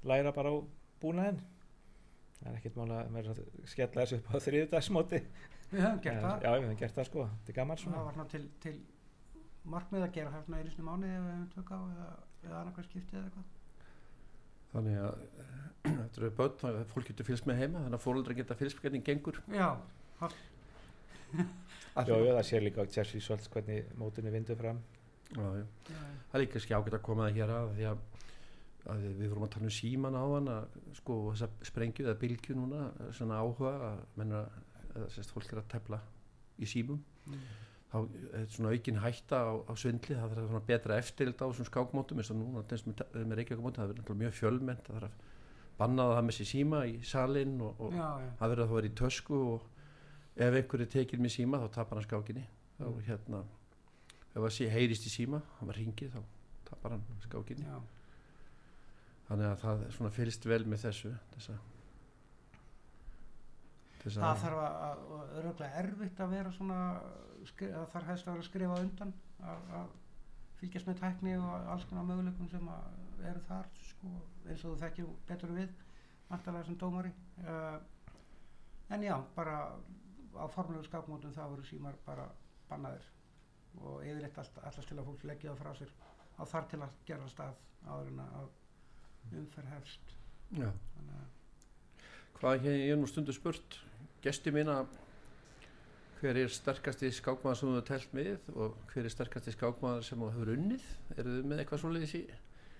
[0.07, 0.57] læra bara á
[1.03, 1.40] búnaðinn.
[2.37, 5.20] Það er ekkert mála að maður er að skella þessu upp á þriðdagsmóti
[5.72, 6.42] við höfum gert það.
[6.44, 8.75] já, við höfum gert það sko, þetta er gaman það svona var svona til, til
[9.66, 12.09] markmið að gera það sinni í mánuði ef við hefum tök á eða,
[12.46, 13.46] eða annað skiptið eða eitthvað.
[14.77, 15.14] Þannig að
[15.96, 18.77] þetta eru börn, þannig að fólk getur fylgst með heima þannig að fólkdra geta fylgst
[18.79, 19.40] með hvernig gengur.
[19.51, 19.68] Já,
[22.07, 24.79] já, já, það sér líka á Jersey Svolts hvernig mótunni vindur fram
[25.35, 25.65] já, já.
[26.31, 28.01] það er líka skjá ágætt að koma það hér að því að,
[28.95, 32.57] að við vorum að tala um síman á hann að sko þessa sprengju eða bylgju
[32.59, 34.43] núna svona áhuga að menna
[34.95, 36.01] eða sérst fólk er að tefla
[36.57, 37.47] í símum mm.
[37.93, 37.97] þá
[38.41, 42.23] er svona aukin hætta á, á svindli það þarf svona betra eftirlit á þessum skákmótum
[42.23, 45.25] eins og núna þess með, með Reykjavík það verður mjög fjölmennt það þarf að
[45.77, 48.79] banna það með sér síma í salin og, og já, já, það verður að það
[48.79, 49.67] verður í tösku og
[50.37, 53.01] ef einhverju tekir með síma þá tapar hann skákinni þá Mm.
[53.07, 53.39] hérna
[54.37, 56.20] ef það sé heyrist í síma, hann var ringið þá
[56.68, 57.64] tapar hann skákinni.
[57.66, 57.79] Já.
[59.31, 61.55] þannig að það svona fylgst vel með þessu þessa,
[64.03, 66.81] þessa það þarf að, að, að öruglega erfitt að vera svona
[67.49, 69.96] skri, að þarf helst að vera að skrifa undan að, að
[70.61, 74.12] fylgjast með tækni og alls konar möguleikum sem að eru þar sko,
[74.46, 75.75] eins og þú þekkjum betur við
[76.29, 77.12] vantarlega sem dómari.
[77.42, 77.77] Uh,
[78.94, 79.59] en já, bara
[80.37, 82.27] á formlegu skapmótum það voru símar bara
[82.70, 83.05] bannaðir
[83.83, 85.97] og yfirleitt allt, allast til að fólk leggja það frá sér.
[86.37, 90.15] Á þar til að gera stað áður en að umferð hefst.
[90.55, 90.69] Já.
[90.69, 91.27] að
[92.37, 93.81] hvað hér ég nú stundu spurt?
[94.23, 94.83] Gesti mína
[96.21, 100.23] hver er sterkasti skákmaður sem þú hefur telt með og hver er sterkasti skákmaður sem
[100.23, 100.87] þú hefur unnið?
[101.17, 102.23] Eru þið með eitthvað svoleiðis í,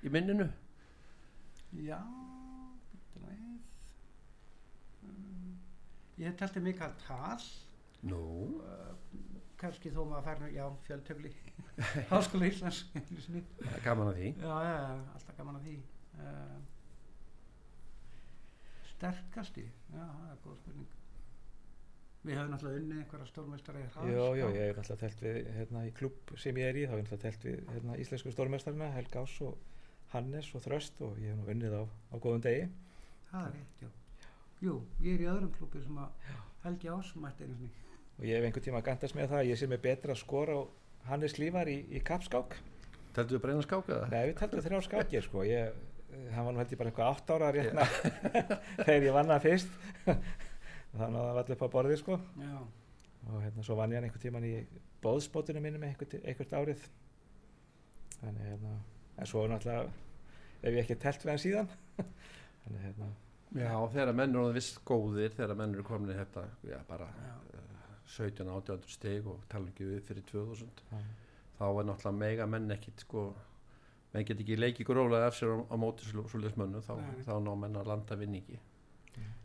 [0.07, 0.49] í minninu?
[1.85, 1.99] Já.
[5.05, 5.57] Um,
[6.21, 7.41] ég telti Mikael Tal,
[8.09, 8.23] nú,
[8.65, 8.95] uh,
[9.61, 11.33] kannski þó maður fær nú, já, fjöltöfli,
[12.11, 12.83] Háskóla Íslands.
[13.85, 14.77] gaman að því já, já,
[15.17, 15.77] alltaf gaman að því.
[16.17, 16.59] Uh,
[18.93, 20.93] sterkasti, já, það er góð spurning.
[22.27, 23.27] Við höfum náttúrulega unnið einhverja
[23.87, 24.09] hraðskák.
[24.11, 26.95] já, já, ég hef náttúrulega telt við hérna í klubb sem ég er í, þá
[26.95, 29.61] hef ég náttúrulega telt við hérna, íslensku stórmestarina, Helga Ás og
[30.15, 32.67] Hannes og Þröst og ég hef nú unnið á, á góðum degi
[33.31, 33.89] Það er rétt, já.
[34.65, 36.27] Jú, ég er í öðrum klubbi sem að
[36.65, 37.71] Helgi Ás mætti einu sinni.
[38.17, 40.57] Og ég hef einhvern tíma gandast með það að ég sé mig betra að skora
[40.57, 40.61] á
[41.11, 42.57] Hannes Lífar í, í kappskák.
[43.17, 44.09] Teltu þið bara eina skák eða?
[44.13, 45.45] Nei, við taldum þrjá skákir sko.
[45.47, 45.77] Ég,
[46.11, 47.87] eh, hann var nú held ég bara eitthvað átt ára rétna
[48.87, 49.77] þegar ég vann það fyrst.
[50.97, 52.19] Þannig að það var allir upp á borðið sko.
[52.41, 52.57] Já,
[53.27, 54.55] og hérna svo vann ég hann einhvern tíman í
[55.05, 56.89] bóðspótunum minnum einhvert árið.
[58.17, 58.75] Þannig hérna
[59.17, 59.87] en svo náttúrulega
[60.63, 61.71] ef ég ekki telt við hann síðan.
[62.65, 63.13] Þannig hérna
[63.55, 67.07] já, þegar menn eru orðin viss góðir þegar menn eru komin í þetta já, bara
[67.15, 67.35] já,
[68.15, 71.01] 17-18 stig og tala ekki við fyrir 2000 já,
[71.59, 73.27] þá er náttúrulega mega menn ekkit sko
[74.13, 76.07] menn get ekki leikið grólega af sér á, á móti
[76.57, 76.95] mönnu þá,
[77.27, 78.61] þá ná menn að landa vinningi.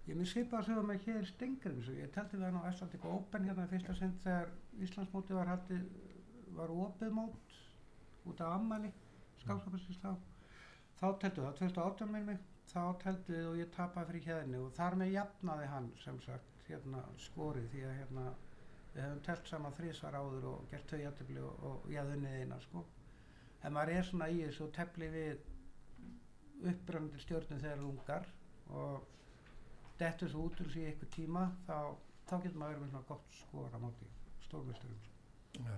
[0.08, 3.04] Ég minn svipa að segja með hér Stengrims og ég telti við hann á Icelandic
[3.06, 4.50] Open hérna fyrsta sinn þegar
[4.82, 5.84] Íslandsmóti var haldið,
[6.58, 7.58] var opið mót
[8.28, 8.92] út af ammæli,
[9.44, 10.16] skákskaparsins þá.
[11.00, 14.74] Þá teltu það, 2018 með mig, þá teltu við og ég tapaði fyrir hérni og
[14.78, 18.26] þar með jafnaði hann sem sagt hérna skorið því að hérna
[18.94, 22.42] við hefum telt saman þrísvar áður og gert þau jættibli og, og ég hafði unnið
[22.42, 22.84] eina sko.
[23.62, 25.48] En maður er svona í þessu tefli við
[26.72, 28.28] upprændir stjórnum þegar ungar
[28.72, 29.08] og
[30.02, 31.78] dettur svo út úr sig í eitthvað tíma þá,
[32.30, 34.12] þá getur maður verið með svona gott skor á móti
[34.48, 35.10] stórmjösturum
[35.62, 35.78] Já.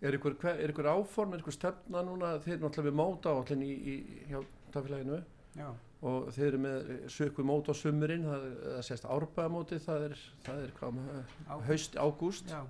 [0.00, 3.70] Er ykkur, er ykkur áform, er ykkur stefna núna, þeir náttúrulega við móta áallin í,
[3.70, 3.94] í
[4.30, 4.38] hjá
[4.72, 5.18] tafélaginu
[5.58, 5.68] já,
[6.02, 10.14] og þeir eru með sökvi mót á sumurinn, það, er- það sést árbæðamóti, það er,
[10.46, 11.00] það er hvað,
[11.68, 12.62] haust, ágúst, já,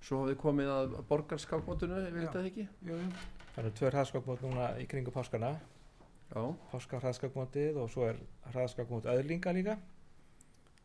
[0.00, 2.20] svo hafið komið að borgarskákmótinu, við Já.
[2.20, 2.68] veit það ekki?
[2.86, 3.10] jú, jú,
[3.60, 5.54] eru tvör hraðskakmót núna í kringu páskana,
[6.30, 8.18] Já, páska hraðskakmótið og svo er
[8.52, 9.74] hraðskakmót öðlinga líka.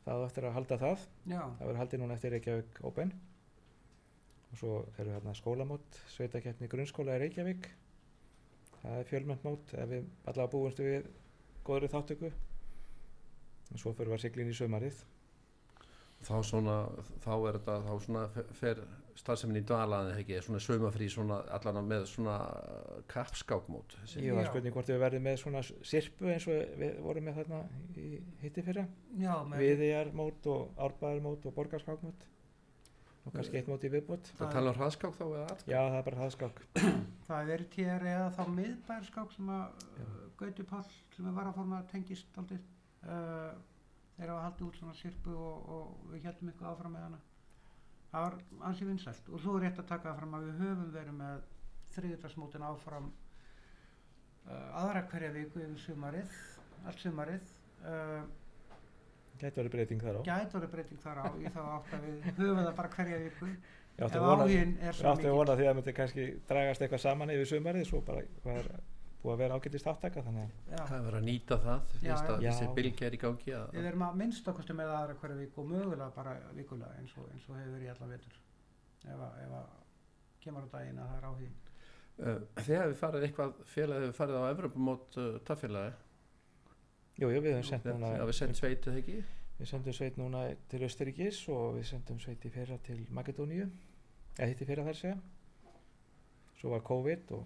[0.05, 1.03] Það á eftir að halda það.
[1.29, 3.11] já, Það verður haldið núna eftir Reykjavík Open.
[4.51, 7.69] Og svo eru hérna skólamót, sveitakeppni grunnskóla í Reykjavík.
[8.81, 11.05] Það er fjölmennt mót ef við allavega búumst við
[11.65, 12.31] góðri þáttöku.
[13.73, 15.03] Og svo fyrir við að sigla inn í sömarið.
[16.25, 16.75] þá svona,
[17.21, 18.79] þá er þetta, þá svona fe- fer
[19.15, 22.37] starfsemin í dalaðin, ekki, svona saumafrí, svona allan með svona
[23.11, 23.93] kappskákmót.
[24.17, 24.49] Ég var Já.
[24.49, 27.59] spurning hvort við verðum með svona sirpu eins og við vorum með þarna
[28.01, 28.07] í
[28.41, 28.87] hitti fyrra.
[29.19, 32.25] já, með, Viðiðarmót og árbæðarmót og borgarskákmót.
[33.25, 34.27] Og kannski eitt mót í viðbót.
[34.37, 35.71] Það tala um hraðskák þá eða atkvæð?
[35.73, 36.59] Já, það er bara hraðskák.
[37.29, 39.85] það er tér eða þá miðbærskák sem að
[40.39, 43.55] Gauti Páll sem er varaforma tengist aldrei uh,
[44.17, 47.21] þeir hafa haldið út svona sirpu og, og við heldum eitthvað áfram með hana
[48.11, 48.37] það var
[48.69, 51.45] ansi vinsælt og svo er rétt að taka fram að við höfum verið með
[51.95, 53.11] þriðdagsmótin áfram
[54.47, 56.39] uh, aðra hverja viku yfir sumarið
[56.85, 58.21] allt sumarið uh,
[59.39, 60.21] Gæti verið breyting þar á.
[60.29, 63.47] gæti orðið breyting þar á í þá átt að við höfum það bara hverja viku
[63.95, 66.23] Ég átti að vona, áhugin ég svo átti að vona því að það myndi kannski
[66.49, 68.69] dragast eitthvað saman yfir sumarið svo bara hvað er
[69.25, 70.81] búið að vera ágætist áttaka þannig að Já.
[70.85, 71.93] Það er verið að nýta það,
[72.45, 75.61] þessi bylgi er í gangi að, Við erum að minnst okkustu með aðra hverja viku
[75.63, 78.35] og mögulega bara vikulega eins og, eins og hefur verið í allan vetur
[79.05, 79.65] ef að, ef að
[80.45, 81.55] kemur á daginn að það er áhugin.
[82.19, 85.95] uh, Þið hefur farið eitthvað, félagið hefur farið á Evropamót uh, taffélagi,
[87.15, 89.17] Jú, jú, við höfum sendt núna það hefur sendt sveitið ekki?
[89.55, 90.39] Við sendum sveit núna
[90.71, 93.69] til Östuríkis og við sendum sveit í fyrra til Makedóníu
[94.35, 95.15] eða hitt í fyrra þar segja
[96.59, 97.45] svo var COVID og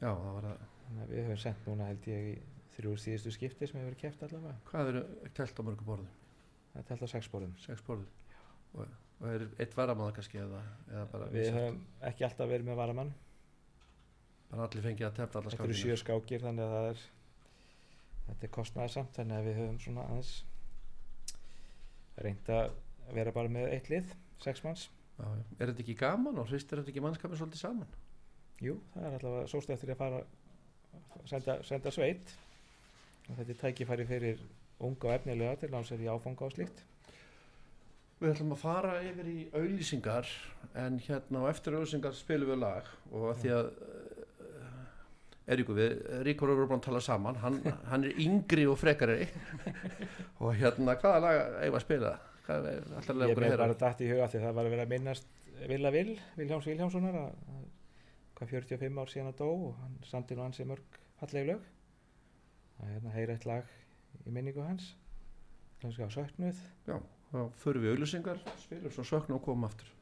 [0.00, 0.64] Já, það var það.
[0.88, 2.36] þannig að við höfum sendt núna held ég í
[2.76, 5.02] þrjú síðustu skipti sem hefur verið keft allavega Hvað eru
[5.38, 6.10] telt á mörgum borðum?
[6.72, 8.08] það er telt á sex borðum Sex borðum?
[8.74, 11.78] Og, og er eitt varamáða kannski eða, eða bara, Við höfum
[12.10, 13.14] ekki alltaf verið með varamann
[14.50, 17.06] bara allir fengið að tefna alla Þetta eru sjö skákir þannig að það er
[18.26, 20.32] þetta er kostnæðarsamt þannig að við höfum svona aðeins
[22.24, 22.74] reynd að
[23.14, 24.10] vera bara með eitt lið,
[24.42, 24.88] sex manns.
[25.16, 25.44] Já, já.
[25.58, 27.94] Er þetta ekki gaman og hristir þetta ekki mannskapin svolítið saman?
[28.64, 30.20] Jú, það er allavega sóst eftir að fara
[31.28, 32.34] senda, senda sveit.
[33.26, 34.44] Og þetta er tækifæri fyrir
[34.86, 36.82] unga og efnilega til náms er í áfanga og slíkt.
[38.16, 40.28] Við ætlum að fara yfir í auðlýsingar
[40.80, 42.88] en hérna á eftir auðlýsingar spilum við lag.
[43.12, 43.70] Og að því að
[45.46, 45.92] Eiríkur við,
[46.26, 49.28] Ríkur eru búin að tala saman hann, hann er yngri og frekari
[50.42, 52.10] og hérna hvaða lag eigum að spila?
[52.46, 53.62] Hvað er alltaf Ég lega okkur að með heyra?
[53.62, 55.32] bara dætt í huga því það var að vera að minnast
[55.70, 57.64] Villa Vil, að, að
[58.36, 61.62] hvað 45 ár síðan að dó og hann sandi nú ansi mörg falleg lög.
[62.82, 63.70] Að hérna heyra eitt lag
[64.26, 64.90] í minningu hans.
[65.80, 66.60] Kannski á söknuð.
[67.30, 69.95] Þá förum við auðlýsingar, spilum svo söknu og komum aftur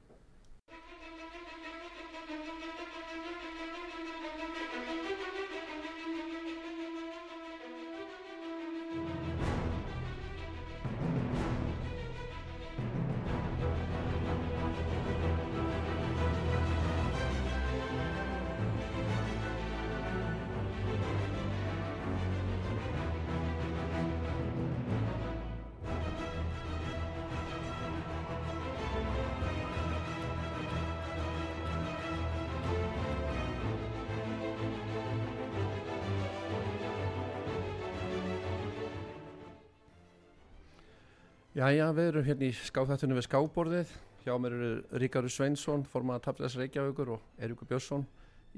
[41.55, 43.90] Jæja, við erum hérna í skáþættinu við skáborðið.
[44.25, 48.03] Hjá mér eru Ríkarur Sveinsson, formaða Taflas Reykjavíkur og Eiríkur Björnsson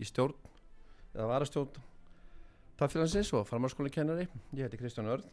[0.00, 0.32] í stjórn,
[1.12, 1.76] eða varastjórn
[2.80, 4.24] Taflansins og farmarskóli kennari.
[4.56, 5.28] Ég heiti Kristján Örn.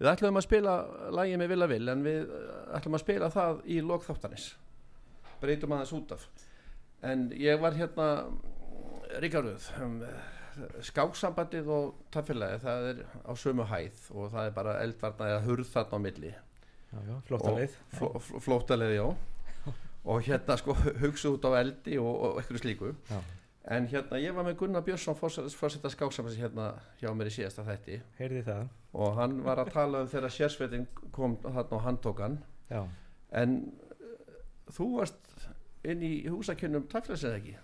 [0.00, 0.76] Við ætlum að spila
[1.14, 4.50] lagið með Villa Vil en við uh, ætlum að spila það í lokþáttanis.
[5.38, 6.28] Breytum aðeins út af.
[7.06, 8.12] En ég var hérna,
[9.22, 10.00] Ríkaruð, um,
[10.82, 15.76] skáksambandið og tafélagi það er á sömu hæð og það er bara eldvarna eða hurð
[15.78, 16.40] þarna á milli
[16.92, 17.76] já, já, flotta Og leið.
[17.96, 19.06] fló, fló, flótaleið, já.
[20.04, 22.92] Og hérna sko hugsa út á eldi og, og eitthvað slíku.
[23.10, 23.20] Já.
[23.70, 28.00] en hérna ég var með Gunnar Björnsson fórsetta skáksamans hérna hjá mér í síðasta þætti.
[28.18, 28.64] Heyrði það.
[28.98, 32.40] Og hann var að tala um þegar sérsveitin kom þarna og hann tók hann.
[32.72, 32.82] Já,
[33.38, 33.54] en
[34.02, 34.16] uh,
[34.74, 35.46] þú varst
[35.86, 37.54] inn í húsakynnum taflæsið ekki?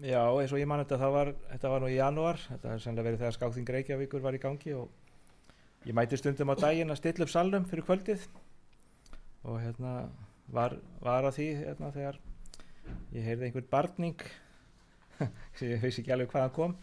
[0.00, 2.42] Já eins og ég man þetta það var, þetta var nú í janúar.
[2.50, 6.56] Þetta er sannlega verið þegar skákþing Reykjavíkur var í gangi og ég mæti stundum á
[6.58, 8.26] daginn að stilla upp salnum fyrir kvöldið
[9.44, 9.94] og hérna
[10.52, 12.18] var, var að því hérna þegar
[13.14, 14.24] ég heyrði einhvern barning.
[15.20, 16.74] Sem ég veist ekki alveg hvaðan kom.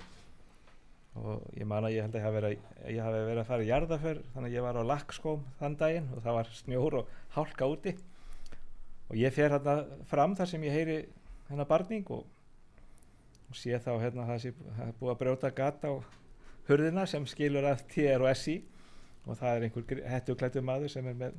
[1.17, 3.65] Og ég man að ég held að ég hafi verið, ég hafi verið að fara
[3.65, 7.13] í jarðaför þannig að ég var á lakkskóm þann daginn og það var snjór og
[7.33, 7.93] hálka úti.
[9.07, 9.77] Og ég fer hérna
[10.11, 10.97] fram þar sem ég heyri
[11.47, 12.25] hennar barning og,
[13.47, 15.95] og sé þá hérna það er búið að brjóta gata á
[16.67, 18.59] hurðina sem skilur að TR og SI
[19.25, 21.37] og það er einhver hettuglættu maður sem er með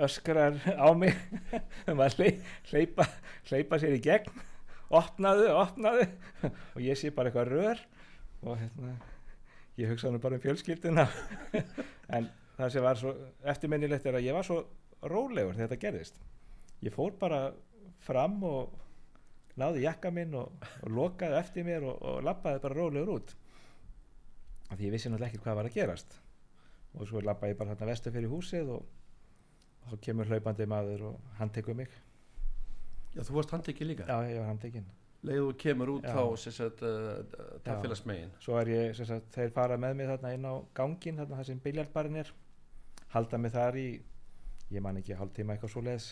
[0.00, 1.14] öskrar á mig
[1.90, 3.06] um að hley- hleypa,
[3.50, 4.30] hleypa sér í gegn.
[4.92, 6.06] Opnaðu, opnaðu.
[6.76, 7.80] Og ég sé bara eitthvað rör
[8.42, 8.96] og hérna
[9.80, 11.06] ég hugsa nú bara um fjölskylduna.
[12.12, 12.26] En
[12.58, 13.12] það sem var svo
[13.48, 14.58] eftirminnilegt er að ég var svo
[15.08, 16.18] rólegur þegar þetta gerðist.
[16.84, 17.38] Ég fór bara
[18.04, 18.74] fram og
[19.56, 20.52] náði jakka minn og,
[20.82, 23.32] og lokaði eftir mér og, og lappaði bara rólegur út.
[24.68, 26.18] Af því ég vissi náttúrulega ekki hvað var að gerast.
[26.98, 28.84] Og svo lappaði ég bara hérna vestu fyrir húsið og
[29.90, 31.92] þá kemur hlaupandi maður og hann tekur mig.
[33.12, 34.08] Já, þú varst handtekið líka?
[34.08, 34.88] Já, ég var hann tekinn
[35.22, 36.14] Leið þú kemur út Já.
[36.16, 40.54] þá sagt uh, taffélagsmegin svo er ég, sagt, þeir fara með mig þarna inn á
[40.74, 42.32] gangin, þarna þar sem biljardbarinn er.
[43.12, 43.86] Halda mig þar í
[44.72, 46.08] ég man ekki hálf tíma eitthvað svo leiðis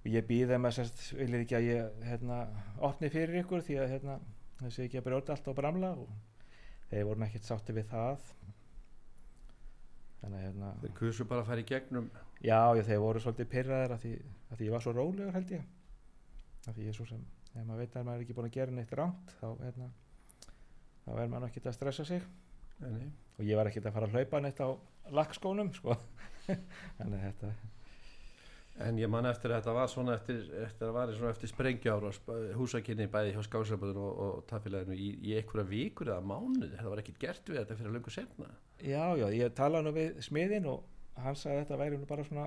[0.00, 2.40] og ég býð þeim að sérst, viljið ekki að ég hérna,
[2.88, 4.18] opni fyrir ykkur því að hérna,
[4.62, 6.10] þessi ekki að brjóta allt á bramla og
[6.90, 8.30] þeir voru ekkert sátti við það
[10.22, 12.08] þannig hérna Þeir kusu bara að fara í gegnum.
[12.40, 14.14] Já, já, þeir voru svolítið pyrraðir að því,
[14.50, 15.68] að því ég var svo rólegur held ég.
[16.66, 18.56] Að því ég er svo sem, ef maður veit að maður er ekki búin að
[18.58, 19.92] gera neitt ránt þá hérna
[21.06, 22.26] þá er maður ekkert að stressa sig.
[22.82, 23.08] Nei, nei.
[23.38, 24.68] og ég var ekkert að fara að hlaupa neitt á
[25.16, 25.96] lakkskónum sko.
[26.98, 27.52] Þannig að þetta
[28.84, 32.10] En ég man eftir að þetta var svona eftir, eftir að svona eftir sprengjára
[32.58, 37.00] húsakynni bæði hjá skásaböðun og, og taffélaginu í, í einhverja vikur eða mánuð, þetta var
[37.00, 38.50] ekkert gert við þetta fyrir löngu setna.
[38.82, 40.84] já, já, ég talaði nú við smiðin og
[41.24, 42.46] hann sagði að þetta væri nú bara svona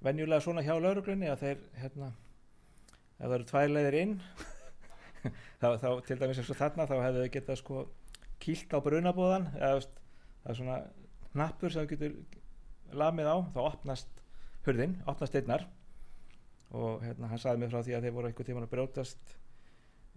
[0.00, 2.10] venjulega svona hjá lauruglunni að þeir hérna
[3.20, 4.14] ef það eru tvær leiðir inn
[5.60, 7.82] þá, þá til dæmis eins og þarna þá hefðu þau getað sko
[8.40, 10.78] kýlt á brunabóðan eða það er svona
[11.34, 14.19] hnappur sem þú getur lamið á þá opnast
[14.66, 15.66] hurðin, opnast einnar
[16.70, 19.34] og hérna, hann sagði mér frá því að þeir voru einhvern tímann að brjótast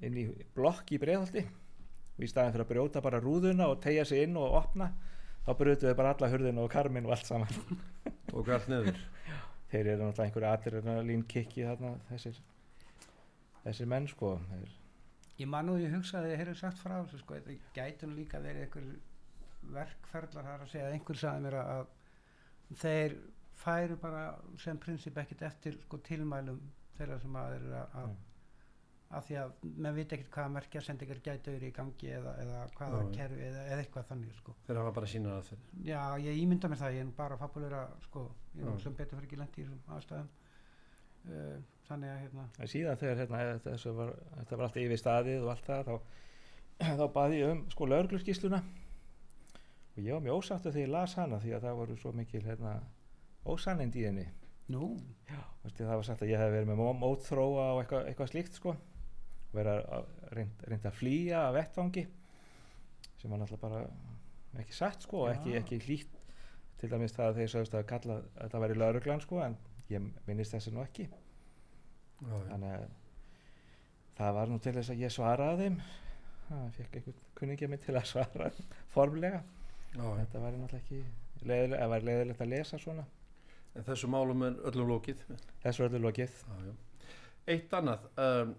[0.03, 4.05] inn í blokk í breiðhaldi og í staðin fyrir að brjóta bara rúðuna og tegja
[4.05, 4.91] sig inn og opna
[5.47, 7.81] þá brjótuðu bara alla hurðina og karmin og allt saman.
[8.33, 8.99] Og galt niður.
[9.73, 12.37] þeir eru náttúrulega einhverju adrenalín kikki þarna þessir
[13.63, 14.35] þessir menn sko.
[14.51, 14.79] Þeir,
[15.39, 18.41] Ég man nú, ég hugsaði, ég heyrði sagt frá þessu sko, þetta gæti nú líka
[18.43, 18.89] verið einhver
[19.73, 20.89] verkferðlar þar að segja.
[20.89, 21.87] Að einhver sagði mér að
[22.83, 23.15] þeir
[23.59, 24.27] færu bara
[24.59, 26.61] sem prinsip ekkert eftir sko tilmælum
[26.97, 28.13] þeirra sem að eru að, að,
[29.17, 32.61] að því að menn veit ekkert hvaða merkja sendingar gæti verið í gangi eða, eða
[32.77, 33.11] hvaða já.
[33.17, 34.55] kerfi eða, eða eitthvað þannig sko.
[34.67, 35.65] Þeir hafa bara sína að þeir.
[35.89, 38.83] Já, ég ímynda mér það, ég er bara fabulera sko, ég er Já.
[38.85, 40.31] sem betur fyrir ekki lendi í þessum aðstæðum
[41.29, 45.45] uh, þannig að hérna en síðan þegar hérna, þessu var, þetta var allt yfir staðið
[45.45, 45.95] og allt það þá,
[46.99, 48.61] þá baði ég um sko laurugluskísluna
[49.93, 52.43] og ég var mjög ósáttu þegar ég las hana því að það voru svo mikil
[52.45, 52.77] hérna,
[53.45, 54.25] ósannindi í henni.
[54.73, 54.93] Nú,
[55.63, 58.57] Veistu, það var sagt að ég hef verið með mó- mótþróa og eitthvað, eitthvað slíkt
[58.59, 58.73] sko.
[59.53, 62.03] Verið að reynd, reynd að flýja af vettfangi
[63.21, 65.59] sem var náttúrulega bara ekki satt sko og ekki, Já.
[65.61, 66.17] ekki hlýtt.
[66.81, 69.55] Til dæmis það að þeir sögust að kalla að þetta væri lauruglan sko en
[69.91, 71.05] ég minnist þessi nú ekki.
[71.07, 72.43] Já, já.
[72.49, 72.85] þannig að
[74.17, 75.77] það var nú til þess að ég svaraði þeim.
[76.49, 78.51] Það fekk einhvern kunningja minn til að svara
[78.95, 79.43] formlega.
[79.93, 80.15] Já, já.
[80.23, 81.03] þetta væri náttúrulega ekki
[82.03, 83.05] leiðilegt að lesa svona
[83.75, 85.23] En þessu málum er öllum lókið.
[85.63, 86.73] þessu öllu lokið Já, já.
[87.53, 88.51] Eitt annað, um,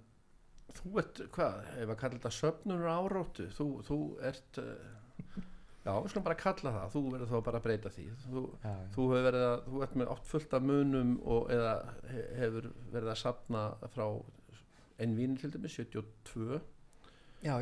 [0.74, 3.98] þú ert, hvað, ef að kalla þetta söfnunur áróttu, þú, þú
[4.28, 5.44] ert, uh,
[5.86, 8.04] já, við skulum bara kalla það, þú verður þá bara að breyta því.
[8.26, 8.90] Þú, já, já.
[8.96, 11.72] þú hefur verið að, þú ert með oft fullt af munum og eða
[12.10, 14.06] he- hefur verið að safna frá
[15.04, 16.60] ennvínu til dæmis, 72,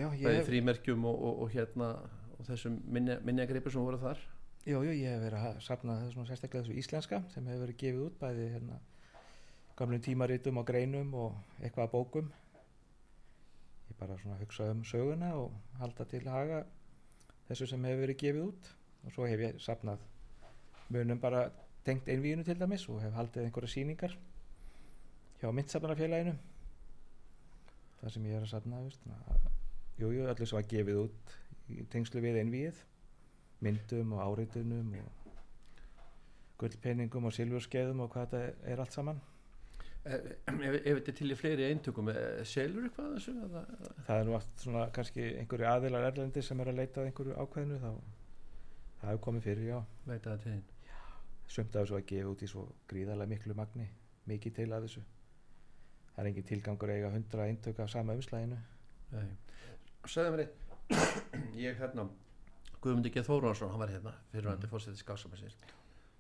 [0.09, 1.93] já, bæði hef- frímerkjum og, og, og hérna,
[2.39, 4.19] og þessum minja, minjagreipur sem voru þar.
[4.63, 8.03] Jú, jú, ég hef verið að safna þessu sérstaklega þessu íslenska sem hefur verið gefið
[8.05, 8.77] út bæði hérna
[9.81, 12.29] gamlum tímaritum og greinum og eitthvað að bókum.
[13.89, 16.61] Ég bara svona hugsa um söguna og halda til haga
[17.49, 18.71] þessu sem hefur verið gefið út.
[19.03, 20.07] Og svo hef ég safnað
[20.95, 21.43] munum bara
[21.83, 24.15] tengt einvíinu til dæmis og hef haldið einhverja sýningar
[25.41, 26.37] hjá myndsafnarfélaginu.
[27.99, 29.11] Þar sem ég er að safna, veist,
[29.99, 31.37] jú, jú, öllu sem var gefið út
[31.67, 32.87] í tengslu við einvíið
[33.63, 35.21] myndum og áritunum og
[36.63, 39.21] gullpenningum og silfurskeiðum og hvað þetta er allt saman.
[40.03, 43.35] Ef, ef ef þetta er til í fleiri eintökum eh, selur eitthvað þessu?
[44.09, 47.79] Það er nú allt svona kannski einhverju aðilar erlendi sem er að leita einhverju ákveðinu
[47.83, 49.79] þá það hefur komið fyrir, já.
[50.11, 50.65] Veit að til þín
[51.53, 53.89] sumt af þessu að gefa út í svo gríðarlega miklu magni
[54.31, 55.05] mikið til að þessu.
[56.13, 58.59] Það er engin tilgangur eiga hundra eintök af sama umslæginu
[60.09, 60.63] Sæði mér eitt.
[61.63, 62.09] Ég hérna
[62.83, 63.23] Guðmundi G.
[63.27, 64.73] Þórunarsson, hann var hérna fyrirvændi mm.
[64.73, 65.59] fórsetið skásamarsins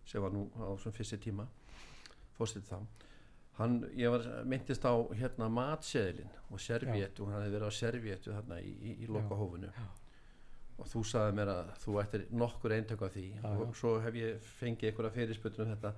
[0.06, 1.46] sem var nú á svona fyrsti tíma
[2.38, 2.78] fórsetið þá
[3.58, 8.60] hann, ég var, myndist á hérna matseðilinn og servéttu hann hefði verið á servéttu þarna
[8.62, 9.72] í, í, í lokahófunu
[10.80, 13.76] og þú sagði mér að þú ættir nokkur eintök af því Já, og já.
[13.82, 15.92] svo hef ég fengið einhverja fyrirspötun um þetta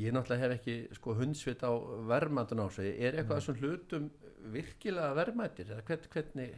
[0.00, 1.72] ég náttúrulega hef ekki sko hundsvit á
[2.12, 3.42] verðmættun á sig er eitthvað Nei.
[3.42, 4.10] þessum hlutum
[4.54, 6.54] virkilega verðmættir eða hvern, hvernig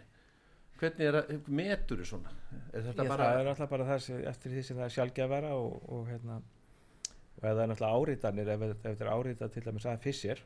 [0.82, 2.32] hvernig er að, metur þú svona?
[2.72, 5.76] Er Ég, bara það er náttúrulega bara sem, eftir því sem það er sjálfgefara og,
[5.94, 9.86] og hérna og ef það er náttúrulega áritanir ef, ef þetta er áritað til dæmis
[9.90, 10.42] að fissir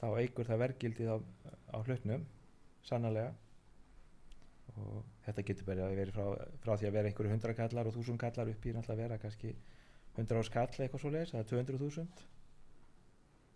[0.00, 1.16] þá eigur það vergildið á,
[1.76, 2.26] á hlutnum
[2.86, 3.32] sannarlega.
[4.80, 6.26] Og þetta getur bara verið frá,
[6.62, 9.18] frá því að vera einhverju hundra kallar og þúsund kallar upp í náttúrulega að vera
[9.20, 9.54] kannski
[10.16, 12.28] hundra ás kall eitthvað svo leiðis, það er 200.000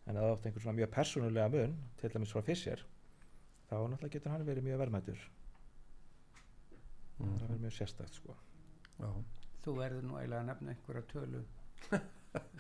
[0.05, 2.85] en að það átt einhver svona mjög persónulega mun til dæmis frá fissir
[3.71, 4.83] þá náttúrulega getur hann verið mjög
[7.19, 8.37] verðmætur það verður mjög sérstætt sko.
[8.99, 9.11] Já.
[9.65, 11.45] Þú verður nú eiginlega að nefna einhverja tölu.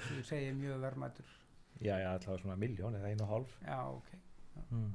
[0.04, 1.32] Þú segir mjög verðmætur.
[1.82, 3.56] Já, já, allavega svona miljón eða einu og hálf.
[3.64, 4.12] Já, ok.
[4.70, 4.92] Mm.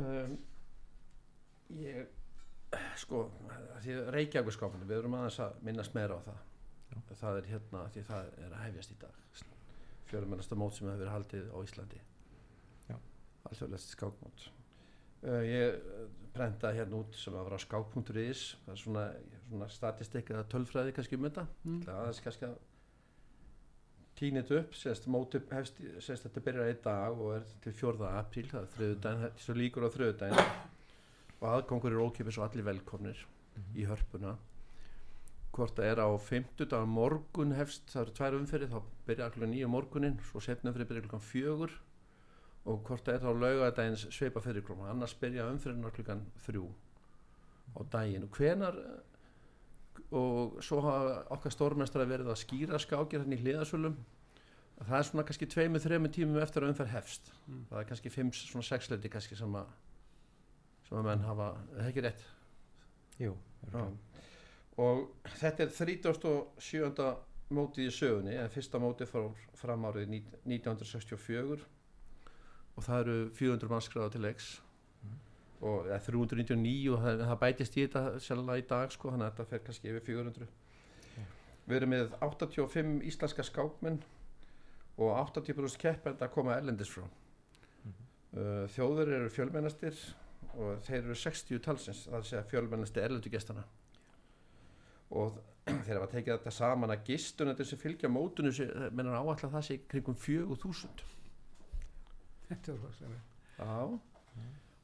[0.00, 0.36] um,
[1.76, 2.06] ég
[2.98, 3.26] sko
[3.84, 6.40] því Reykjavíkskápunum við erum aðeins að minnast meira á það.
[6.94, 6.98] Já.
[7.20, 9.22] það er hérna því það er að hefjast í dag.
[10.08, 12.02] Fjölumennasta mót sem hefur verið haldið á Íslandi.
[12.88, 12.96] Já.
[13.50, 14.48] alþjóðlegt skákmót
[15.24, 16.04] ég eh,
[16.34, 19.04] prentaði hérna út sem að vera á skák.is það er svona,
[19.48, 21.82] svona statistik eða tölfræði kannski um þetta mm.
[21.86, 22.56] Það aðeins kannski að
[24.14, 28.10] þetta upp, sérst móti hefst, sérst þetta byrjar einn dag og er til 4.
[28.14, 30.42] apríl, það er þriðudaginn, svo líkur á þriðudaginn
[31.40, 33.24] og aðgangur er ókipis og allir velkomnir
[33.74, 34.36] í hörpuna
[35.54, 39.54] hvort það er á 50 dag morgun hefst, það eru tvær umferði þá byrjar klukkan
[39.54, 41.68] 9 morgunin svo setna umferði byrjar klukkan 4
[42.64, 46.62] og hvort það er þá laugadagins sveipa fyrir klukkan annars byrja umferðin klukkan 3
[47.74, 48.78] á daginn og hvenar
[50.14, 53.96] og svo hafa okkar stórmestrar verið að skýra skákir hérna í hliðasölum
[54.84, 57.66] það er svona kannski tveimur, þreimur tímum eftir að umferð hefst Mm.
[57.70, 59.66] það er kannski fimm, svona sexleiti kannski sem að
[60.88, 62.24] sem að menn hafa, er það ekki rétt
[63.20, 63.34] Jú,
[63.72, 63.84] Já.
[64.78, 65.04] og
[65.38, 67.16] þetta er 37.
[67.54, 71.60] mótið í sögunni en fyrsta mótið fór fram árið ní- 1964
[72.74, 74.50] og það eru 400 mannskráða til leiks.
[75.04, 75.16] Mhm.
[75.60, 79.32] og eða 399 og það, það bætist í þetta sjálflega í dag sko, þannig að
[79.32, 80.52] þetta fer kannski yfir 400
[81.68, 84.02] við erum með 85 íslenska skákmenn
[85.00, 87.06] og 80% keppenda að koma erlendis frá.
[88.34, 89.96] Uh, þjóður eru fjölmennastir
[90.58, 93.64] og þeir eru 60 talsins það er að segja fjölmennasti erlendu gestana.
[95.14, 95.38] Og
[95.86, 98.52] þeir hafa tekið þetta saman að gistunendur sem fylgja mótunu
[98.90, 101.04] mennar áallega það sé kringum 4000
[102.48, 103.22] þetta er rosalega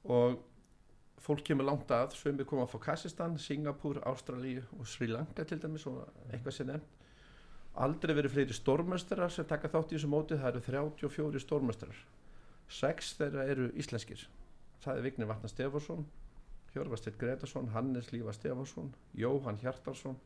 [0.05, 0.39] og
[1.21, 5.85] fólk kemur langt að svömmið koma frá Kassistan, Singapúr, Ástralíu og Sri Lanka til dæmis
[5.91, 6.97] og eitthvað sem nefnt.
[7.81, 12.01] Aldrei verið fleiri stórmestrar sem taka þátt í þessu móti það eru 34 stórmestrar
[12.71, 14.25] sex þeirra eru íslenskir.
[14.81, 16.07] Það er Vignir Vatnar Stefansson
[16.73, 20.19] Hjörvarsteinn Gretarsson, Hannes Lífa Stefansson Jóhann Hjartarsson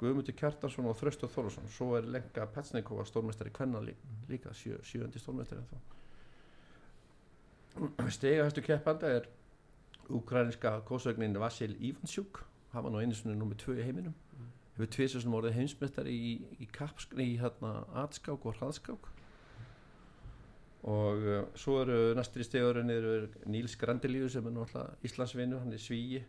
[0.00, 3.96] Guðmundur Kjartarsson og Þröstur Þólusson svo er Lenka Petsnikova stórmestari kvenna lí,
[4.28, 5.99] líka sjö, sjöundi stórmestari ennþá
[8.10, 9.28] stegahæstu keppanda er
[10.10, 14.14] ukrainska kósvegnin Vasil Ivansjúk hann var nú einu svona nummið tvö í heiminum.
[14.76, 16.68] Hefur tvisar sem orðið heimsmeistari í, í,
[17.24, 17.72] í hérna
[18.04, 19.08] atskák og hraðskák.
[20.90, 23.14] Og uh, svo eru næstir í stegurinn eru
[23.50, 26.22] Níls Grandilíu sem er náttúrulega Íslandsvinnu, hann er svíi.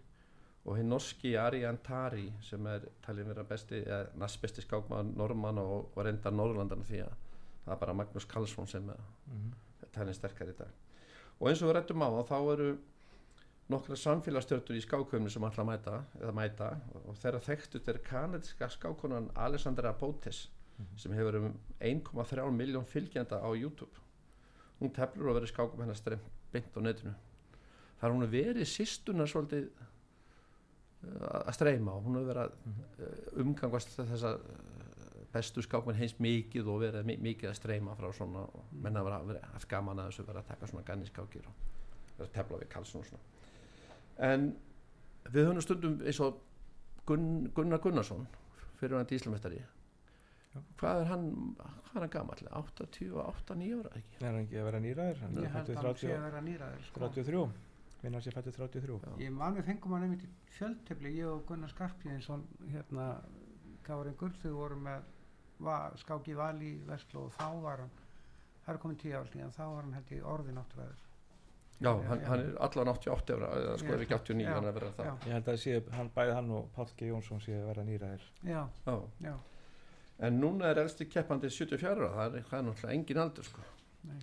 [0.66, 5.62] Og hinn norski Ari Antari sem er talin vera besti, eða næst besti skákmaður normann
[5.62, 7.16] og, og reynda Norrlandana því að
[7.64, 9.54] það er bara Magnús Karlsson sem er Mhm.
[9.94, 10.91] talin sterkar í dag
[11.42, 12.70] og eins og við rættum á það þá eru
[13.72, 16.00] nokkra samfélagsstjörnur í skákvöfni sem ætla að mæta,
[16.38, 16.72] mæta.
[17.08, 20.48] Og þeirra þekktut er kanadiska skákonan Alessandra Bótes
[20.82, 20.98] Mhm.
[20.98, 23.92] sem hefur um 1,3 miljón fylgjenda á YouTube.
[24.80, 26.22] Hún teflur að vera skákum hennar streymt
[26.52, 27.14] beint á netinu.
[28.02, 29.70] Þar hún er verið sístunar svolítið
[31.04, 34.34] uh, að streyma og hún hefur verið að uh, umgangast þessa
[35.34, 39.08] bestu skákmenn heins mikið og verið mi mikið að streyma frá svona og menn að
[39.08, 41.68] vera, haft gaman að þessu vera að taka svona ganniskákir og
[42.18, 44.50] vera að tefla við Karlsson og svona en
[45.32, 46.42] við höfum stundum eins og
[47.08, 48.28] Gunn, Gunnar Gunnarsson
[48.80, 50.60] fyrirvændi íslamestari Já.
[50.78, 51.26] hvað er hann
[51.58, 54.18] hvað er hann gamall, 88, 9 ára ekki?
[54.20, 56.18] er hann ekki að vera nýraður hann ég er held fættur að hann sé 30
[56.18, 57.04] að vera nýraður sko.
[57.06, 57.46] 33
[58.02, 59.16] minna sér fættur 33 Já.
[59.24, 63.08] ég man við fengum hann einmitt í fjöldtefli ég og Gunnar Skarpíðinsson hérna
[63.88, 65.08] Káringur þau voru með
[65.62, 67.94] va, skáki val í Vestló og þá var hann
[68.66, 71.08] það er komin tíu ár síðan þá var hann held ég orðin áttræður
[71.82, 72.28] Já, Já, hann, já.
[72.30, 74.52] hann er allan 88 ára eða sko ef ekki 89 Já.
[74.54, 75.14] hann er að vera það Já.
[75.26, 77.08] ég held að sé, hann, bæði hann og Páll G.
[77.10, 78.98] Jónsson sé að vera nýraður já, Já.
[79.26, 79.34] já,
[80.22, 83.64] En núna er elsti keppandi 74 ára, það er, það er náttúrulega engin aldur sko.
[84.06, 84.20] Nei.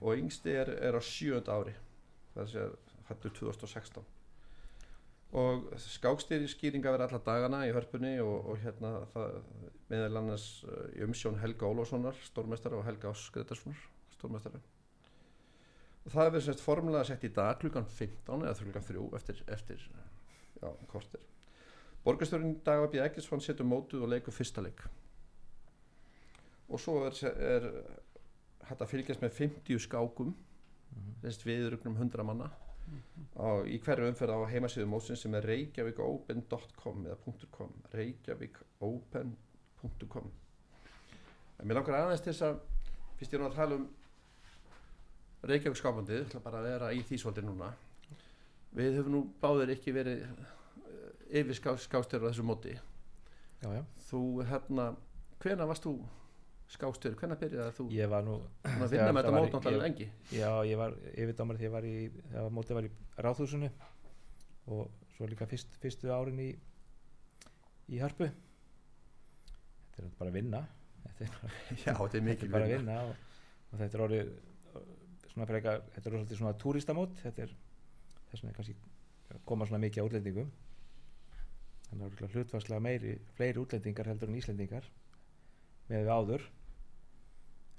[0.00, 1.72] Og yngsti er, er á sjönda ári,
[2.36, 2.66] það sé
[3.08, 4.04] hættur 2016.
[5.30, 9.36] Og skákstýri skýringa verið alla dagana í hörpunni og, og hérna það
[9.92, 13.84] meðal annars uh, í umsjón Helga Ólafssonar, stórmestara og Helga Áskretarssonar,
[14.16, 14.58] stórmestara.
[16.02, 19.44] Og það er verið semst formulega sett í dag klukkan 15 eða klukkan 3 eftir,
[19.54, 21.22] eftir já, kortir.
[22.02, 24.82] Borgarstjórinn Dagabí Eggesson setur mótuð og leikur fyrsta leik
[26.70, 27.66] og svo er, er
[28.68, 30.34] hægt að fylgjast með 50 skákum
[31.22, 32.50] þess viðrugnum 100 manna
[33.36, 37.18] á, í hverju umferð á heimasíðu mótsins sem er reykjavikopen.com eða
[37.54, 40.26] .com reykjavikopen.com
[41.60, 42.56] en mér langar aðeins til þess að
[43.18, 43.86] fyrst ég er nú að tala um
[45.40, 47.68] Reykjavík skápandið ætla bara að vera í því svolítið núna.
[48.76, 52.74] Við höfum nú báðir ekki verið eh, yfir ská, skástjóður á þessu móti.
[53.62, 53.80] Já, já.
[54.10, 54.20] þú
[54.50, 54.84] hérna
[55.40, 55.94] hvena varst þú
[56.70, 57.86] skástjóður, hvena byrjaði þú?
[57.94, 60.06] Ég var nú Búin að þegar vinna með þetta var mót náttúrulega lengi.
[60.36, 61.94] Já, ég var yfirdómar þegar ég var í
[62.30, 62.90] þegar mótið var í
[63.26, 63.70] ráðhúsinu
[64.70, 66.50] og svo líka fyrst, fyrstu árin í
[67.90, 68.28] í hörpu.
[69.96, 70.62] Þetta er bara að vinna.
[71.02, 71.50] Þetta er bara,
[71.84, 73.00] já, þetta er þetta er bara að vinna.
[73.08, 73.42] og,
[73.72, 74.86] og þetta er orðið uh,
[75.32, 77.18] svona frekar, þetta er orðið svona túristamót.
[77.24, 77.56] Þetta er
[78.30, 78.78] þess vegna kannski
[79.46, 80.54] koma svona mikið á útlendingum.
[81.90, 84.86] Þannig að það er hlutvarslega meiri fleiri útlendingar heldur en íslendingar
[85.90, 86.44] með við áður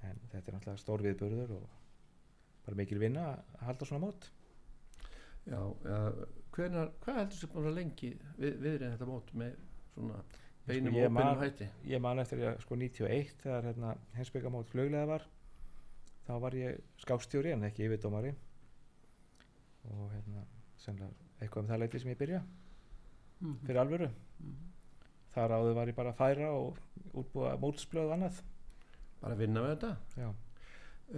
[0.04, 1.70] en þetta er náttúrulega stór viðburður og
[2.66, 4.30] bara mikil vinna að halda svona mót.
[5.49, 5.99] Já, ja,
[6.54, 9.56] hvenar, hvað heldur sem búin að lengi við, viðrið þetta mót með
[9.95, 10.20] svona
[10.68, 11.68] beinum ég og óbeinum hætti?
[11.89, 15.26] ég man eftir að sko 91 þegar hérna, hensbyggamót fluglega var
[16.28, 18.36] þá var ég skákstjóri en ekki yfirdómari.
[19.89, 20.45] Og hérna
[21.41, 22.41] eitthvað um það leiti sem ég byrja
[23.41, 23.56] Mhm.
[23.66, 24.08] fyrir alvöru.
[25.34, 26.78] Þar áður var ég bara að færa og
[27.18, 28.41] útbúa mótsblöð og annað
[29.22, 29.91] bara að vinna með þetta.
[30.22, 30.30] Já.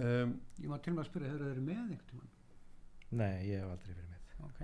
[0.04, 2.32] um, ég má til og með að spyrja hefur þeir með einhvern tímann?
[3.14, 4.20] Nei, ég hef aldrei verið með.
[4.44, 4.60] Ok,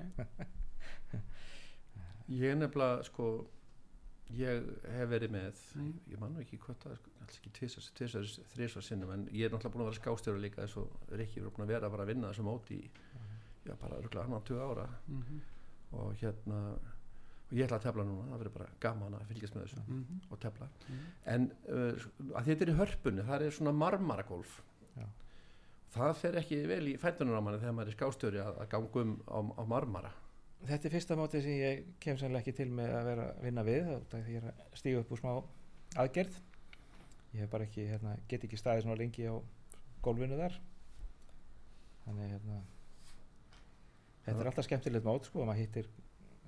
[2.40, 3.26] ég er nefnilega sko
[4.38, 5.94] ég hef verið með Mm.
[6.12, 9.50] ég man nú ekki hvort það sko, alls ekki tvisar, þrisar sinnum en ég er
[9.54, 12.10] náttúrulega búin að vera skástjóri líka eins og Rikki er búin að vera bara að
[12.12, 12.90] vinna þessu móti í
[13.66, 14.86] já bara örgulega annan 20 ára.
[15.06, 15.40] Mhm,
[15.98, 16.60] og hérna
[17.50, 20.18] og ég ætla að tefla núna, það verður bara gaman að fylgjast með þessu mhm,
[20.30, 20.68] og tefla.
[20.86, 21.06] Mhm.
[21.34, 22.04] en uh,
[22.38, 24.56] að þetta er í hörpunni það er svona marmaragolf
[24.94, 25.06] Já.
[25.96, 29.04] það fer ekki vel í fættunum á manni þegar maður er skástjóri að, að ganga
[29.04, 30.12] um á, á marmara.
[30.68, 33.66] Þetta er fyrsta mótið sem ég kem sannlega ekki til með að vera að vinna
[33.66, 35.30] við því ég er að stíga upp úr smá
[36.04, 36.42] aðgerð.
[37.30, 39.34] Ég hef bara ekki, hérna, get ekki staðið svona lengi á
[40.04, 40.58] gólfinu þar.
[42.04, 42.60] Þannig hérna
[44.24, 45.88] þetta er alltaf skemmtilegt mót sko, maður hittir,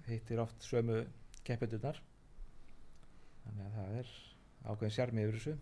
[0.09, 1.03] hittir oft sömu
[1.47, 2.01] keppendurnar.
[3.43, 4.11] Þannig að það er
[4.63, 5.55] ákveðin sjarmi yfir þessu.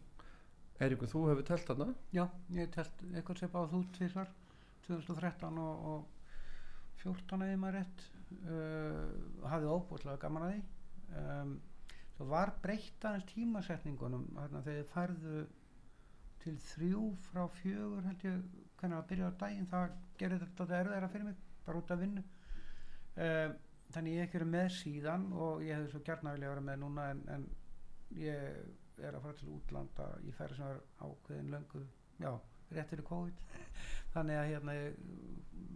[0.81, 1.89] Eiríkur, þú hefur telt þarna?
[2.17, 2.23] Já,
[2.55, 4.31] ég hef telt eitthvað sem báð þú tvisvar
[4.87, 8.07] 2013 og, og 14 eða maður rétt.
[8.47, 10.61] Uh, hafði óbúðlega gaman að því.
[11.21, 11.55] Um,
[12.15, 15.41] svo var breytt aðeins tímasetningunum hérna, þegar þið færðu
[16.41, 18.37] til þrjú frá fjögur held ég
[18.81, 22.23] hvernig að byrja á daginn það gerir þetta erðara fyrir mig bara út af vinnu.
[23.21, 23.59] Um,
[23.95, 26.79] þannig ég hef ekki verið með síðan og ég hefði svo gert vilja vera með
[26.83, 27.47] núna en, en
[28.21, 31.83] ég er að fara til útlanda í ferð sem er ákveðin löngu
[32.21, 32.31] já,
[32.71, 33.43] rétt fyrir COVID.
[34.15, 35.03] Þannig að hérna ég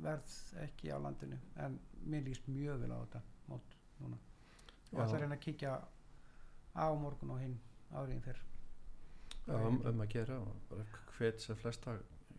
[0.04, 4.18] verð ekki á landinu en mér líst mjög vel á þetta mót núna.
[4.92, 5.76] Og það er hérna að kíkja
[6.74, 7.56] á morgun og hinn
[7.94, 8.42] áriðin fyrr.
[9.44, 10.40] Já, um, um að gera
[11.14, 11.98] hvet sem flesta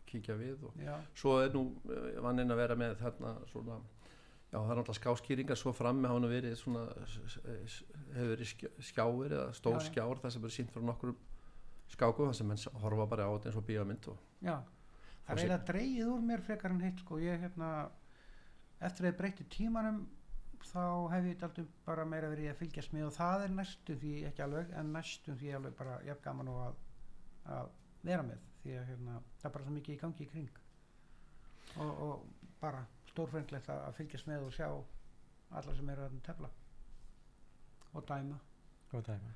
[0.10, 3.78] kíkja við og já, svo er nú eh, vaninn að vera með þarna svona
[4.56, 6.86] já það er náttúrulega skáskýringar svo frammi hafa nú verið svona
[8.16, 9.88] hefur verið skjá- skjáir eða stór Já, já.
[9.92, 11.16] skjár það sem er sínt frá nokkur
[11.92, 14.56] skáku það sem menn s- horfa bara á þetta eins og bíómynd og já
[15.26, 17.18] það er eiginlega dreigið úr mér frekar en hitt sko.
[17.20, 17.70] Ég hérna
[18.82, 20.00] eftir að ég breytti tímanum
[20.66, 24.14] þá hef ég alltaf bara meira verið að fylgjast með og það er næstum því
[24.30, 26.76] ekki alveg en næstum því alveg bara jafn gaman og að,
[27.58, 27.70] að
[28.06, 28.40] vera með.
[28.64, 30.50] Því að hérna, það er bara svo mikið í gangi í kring.
[31.78, 32.26] Og, og
[32.62, 32.86] bara
[33.16, 34.68] stórfenglegt að, að fylgjast með og sjá
[35.56, 36.52] alla sem eru að tefla
[37.96, 38.38] og dæma
[38.92, 39.32] Góð dæmi.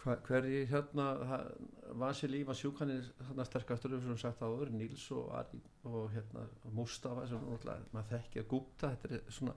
[0.00, 1.06] Hva, hverji hérna
[2.00, 6.44] Vasili Ívan Sjúkan er þarna sterkastur sem sagt áður, Níls og Ari og hérna
[6.76, 9.56] Mustafa sem maður þekkir Gupta, þetta er svona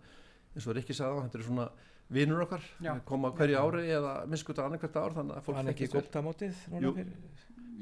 [0.54, 1.68] eins og Rikki sagði á, þetta er svona
[2.14, 2.92] vinur okkar, Já.
[3.08, 6.04] koma hverju ári eða minnskuta annarkvært ár, þannig að fólk Hann ekki þekkist vel.
[6.04, 7.16] gupta mótið núna fyrir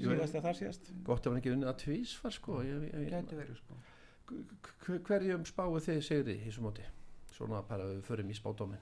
[0.02, 3.40] síðast eða þar síðast gott ef hann ekki unnið að tvísvar sko ég, ég, gæti
[3.40, 3.80] verið sko
[5.08, 6.86] hverjum spáið þið segri í þessu móti?
[7.36, 8.82] Svona bara við förum í spádómin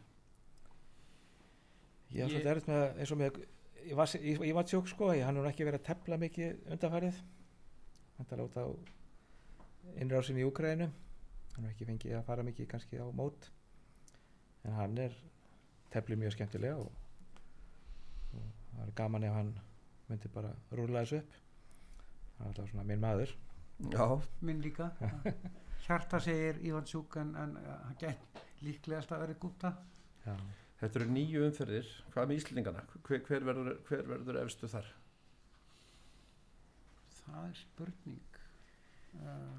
[2.09, 3.39] Ég er Ég- svolítið erfitt með eins og með
[4.49, 7.19] Ívatsjók sko, ég hann hefur ekki verið að tepla mikið undanfærið
[8.17, 8.65] hann tala út á
[10.01, 10.89] innrásin í Úkraínu.
[11.55, 13.47] Hann hefur ekki fengið að fara mikið kannski á mót.
[14.65, 15.13] En hann er
[15.93, 16.91] teflið mjög skemmtilega og,
[18.35, 19.53] og það er gaman ef hann
[20.09, 21.37] myndi bara rúla þessu upp.
[22.35, 23.35] Það er alltaf svona minn maður
[23.79, 24.05] já,
[24.45, 24.91] minn líka.
[25.85, 29.71] Hjarta segir Ívan Sjúk en, uh, hann gæti líklegast að verið gúta
[30.25, 30.35] Já.
[30.81, 31.91] þetta eru nýju umferðir.
[32.13, 34.91] Hvað með Íslendingana, hver, hver, verður, hver verður efstu þar?
[37.19, 38.39] Það er spurning.
[39.19, 39.57] Uh,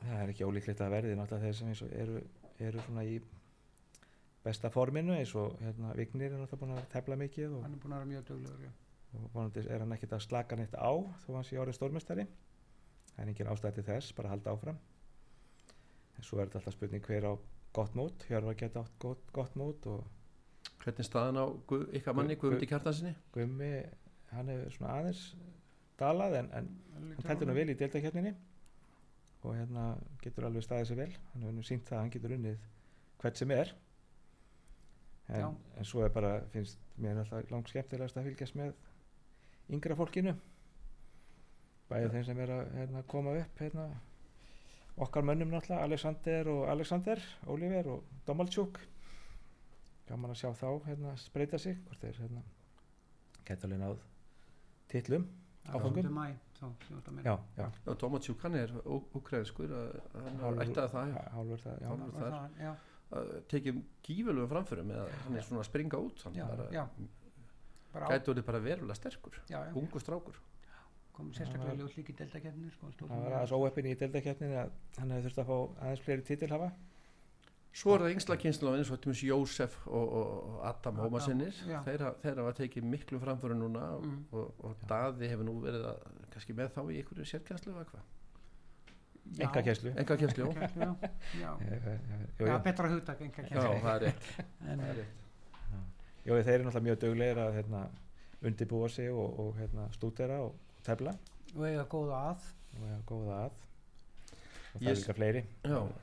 [0.00, 2.22] það er ekki ólíklegt að verði náttúrulega þeir sem eins og eru,
[2.70, 3.20] eru svona í
[4.44, 7.82] besta forminu eins og hérna, Vignir er náttúrulega búin að tefla mikið og hann er
[7.82, 8.70] búin að vera mjög duglegur já.
[9.18, 10.92] og vonandi er hann ekkert að slaka neitt á
[11.24, 12.26] þó hann sé orðið stórmestari
[13.20, 14.78] það er engin ástæði til þess, bara halda áfram.
[16.16, 17.32] En svo er þetta alltaf spurning hver á
[17.76, 20.06] gott mót, Hjörvar geta átt gott, gott mót og
[20.80, 23.68] hvernig staðan á Gu, ykkar manni Gu- Guðmundi Kjartansinni Gummi
[24.32, 25.20] hann hefur svona aðeins
[26.00, 28.32] dalað en, en hann teltur nú vel í deildakjarninni
[29.44, 29.84] og hérna
[30.24, 31.12] getur alveg staðið sér vel.
[31.34, 32.64] Hann hefur nú sínt það að hann getur unnið
[33.22, 33.70] hvert sem er.
[35.30, 38.72] En, en svo er bara, finnst mér alltaf langt skemmtilegast að fylgjast með
[39.76, 40.34] yngra fólkinu
[41.90, 43.88] bæði þeim sem er að hérna, koma upp hérna,
[45.00, 48.80] okkar mönnum náttúrulega Alexander og Alexander Oliver og Domalchuk
[50.10, 52.42] gaman að sjá þá hérna, spreita sig hvort þeir hérna,
[53.46, 54.00] geta alveg náð
[54.90, 55.26] titlum
[55.70, 55.94] áfangum.
[57.24, 59.70] já, já, og Tómas Sjúkan er úkræðskur
[60.14, 62.14] hann er ættað það já, hálfur það já, Hálfur.
[62.16, 62.34] Þar.
[62.34, 62.72] það, já,
[63.20, 66.84] að tekið gífurlegum framförum eða hann er svona að springa út hann Já, bara, já.
[67.94, 69.38] bara gæti orðið bara verulega sterkur.
[69.50, 70.40] Já, já, ungu strákur
[71.20, 74.70] komum Það sérstaklega ljós líki deltakefnir sko, stóð það var aðeins óeppin í deildakefnin að
[74.98, 75.56] hann hefði þurft að fá
[75.86, 76.70] aðeins fleiri titil hafa
[77.80, 80.96] svo er það yngsla kynsla eins og tjúmis Jósef og, og, Adam
[81.70, 81.76] já.
[81.86, 84.24] þeirra, þeirra var tekið miklu framförum núna og, Mm.
[84.32, 86.00] og, og Daði hefur nú verið að
[86.34, 88.08] kannski með þá í einhverju sérkjænslu eða hvað
[89.38, 89.44] Já.
[89.46, 90.88] enga kesslu enga kjænslu, já
[91.38, 91.90] já, já.
[92.48, 93.76] já, betra hugtak enga já, kærslu.
[93.84, 94.30] það er rétt,
[94.72, 95.20] er rétt.
[96.26, 97.84] Jó, þeir eru náttúrulega mjög duglegir að hérna,
[98.42, 100.56] undirbúa sig og, og hérna, stúdera og
[100.86, 101.14] tefla
[101.56, 102.46] og eiga góða að.
[102.76, 103.58] Og eiga góða að.
[104.70, 105.42] Og það Ég er líka fleiri.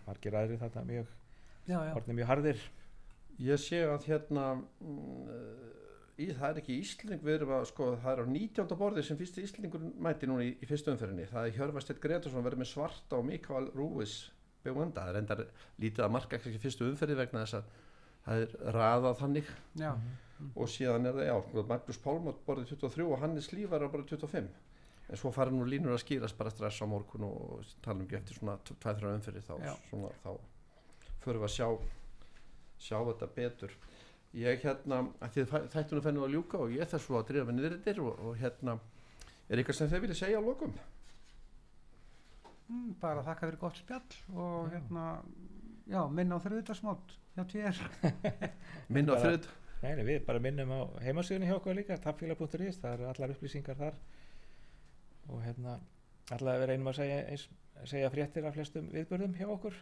[0.08, 1.14] Margir aðrir þarna mjög,
[1.68, 2.66] já, já, orðnir mjög harðir.
[3.48, 5.32] Ég sé að hérna mm,
[6.18, 8.78] í, það er ekki Ísling við erum að sko það er á 19.
[8.82, 11.30] borði sem fyrsti Íslingur mæti núna í, í fyrstu umferðinni.
[11.32, 14.20] Það er Hjörvarstedt Gretarsson verið með svarta og Mikael Rúis
[14.66, 15.44] Bjóanda það er endar
[15.80, 17.76] lítið að marka ekki fyrstu umferði vegna þess að
[18.26, 19.52] það er raðað þannig.
[19.80, 19.92] Já,
[20.58, 24.50] og síðan er það já Magnús Pálmátt borðið 23 og Hannes Lífar á borðið 25
[25.08, 28.18] en svo fara nú línur að skýrast bara stress á morgun og tala um ekki
[28.20, 29.74] eftir svona 2-3 umferði þá, Já.
[29.90, 30.32] svona, þá
[31.24, 31.68] förum við að sjá
[32.78, 33.74] sjá þetta betur
[34.38, 35.02] ég hérna,
[35.32, 38.78] þættunum fennum að ljúka og ég þess svo að drifa með niðurir og, og hérna,
[39.48, 40.76] er eitthvað sem þeir vilja segja á lokum?
[42.68, 45.06] mm, bara þakka fyrir gott spjall og hérna
[45.88, 47.82] já, minna á þrjúðdagsmót hjá tvér
[48.94, 52.94] Minna á þrjöð Nei, nei, við bara minnum á heimasíðunni hjá okkur líka tapfíla.is, það
[52.96, 54.00] eru allar upplýsingar þar
[55.28, 55.78] og hérna
[56.36, 57.46] allar við reynum að segja, eins,
[57.88, 59.78] segja fréttir af flestum viðbörðum hjá okkur.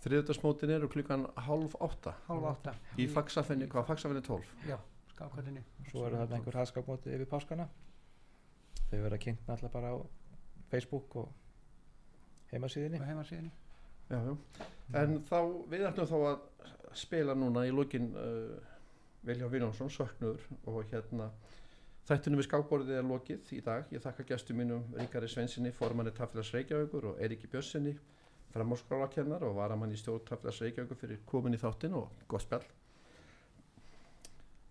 [0.00, 2.14] Þriðdagsmótin eru klukkan halv átta.
[2.26, 2.74] Hálf átta.
[2.96, 4.78] Í fagsafenni, hvað fagsafenni 12 já,
[5.12, 7.68] skákvæðinni svo eru þarna einhver haðskapmóti yfir páskana.
[8.90, 9.96] Þau verða kynnt náttúrulega bara á
[10.72, 11.28] Facebook og
[12.54, 13.02] heimasíðunni.
[13.02, 13.52] Og heimasíðinni
[14.10, 14.66] já, já.
[15.02, 15.38] en þá
[15.70, 18.56] við ætlum þá að spila núna í lokin uh,
[19.26, 21.28] Vilja Viljánsson, söknuður og hérna
[22.08, 23.86] þættunum við skákborðið er lokið í dag.
[23.94, 27.96] Ég þakka gestum mínum Ríkari Svensinni formanni Tafélags Reykjavíkur og Eriki Bjössinni
[28.54, 32.66] framháskólakennar og varamann í stjórn Tafélags Reykjavíkur fyrir komin í þáttin og gott spjall.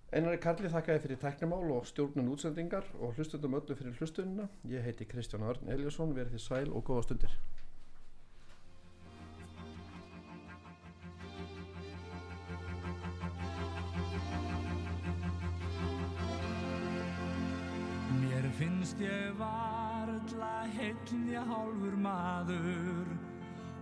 [0.10, 5.06] Einari Karli þakkaði fyrir teknimál og stjórnun útsendingar og hlustundum öllu fyrir hlustununa ég heiti
[5.06, 7.36] Kristján Örn Eliasson verið þið sæl og góða stundir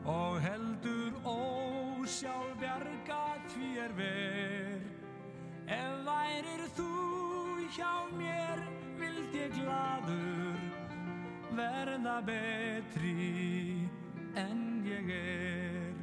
[0.07, 4.81] og heldur ósjálfbjarga því er ver
[5.77, 6.91] ef værir þú
[7.75, 8.63] hjá mér
[8.99, 10.59] vild ég gladur
[11.57, 13.87] verða betri
[14.37, 15.93] en ég er.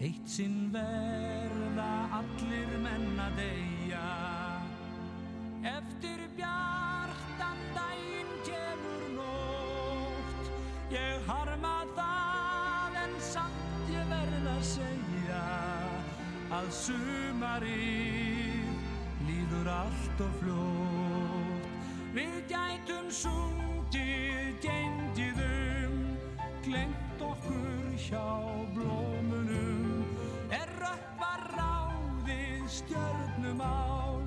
[0.00, 1.90] Eitt sinn verða
[2.20, 4.06] allir menna deyja,
[5.76, 6.89] eftir bjartan
[14.64, 15.44] segja
[16.52, 18.66] að sumarið
[19.28, 21.68] líður allt og fljótt.
[22.14, 25.96] Við gætum sungið gengið um,
[26.66, 28.26] glengt okkur hjá
[28.74, 30.04] blómunum.
[30.52, 34.20] Er röppa ráðið stjörnumál,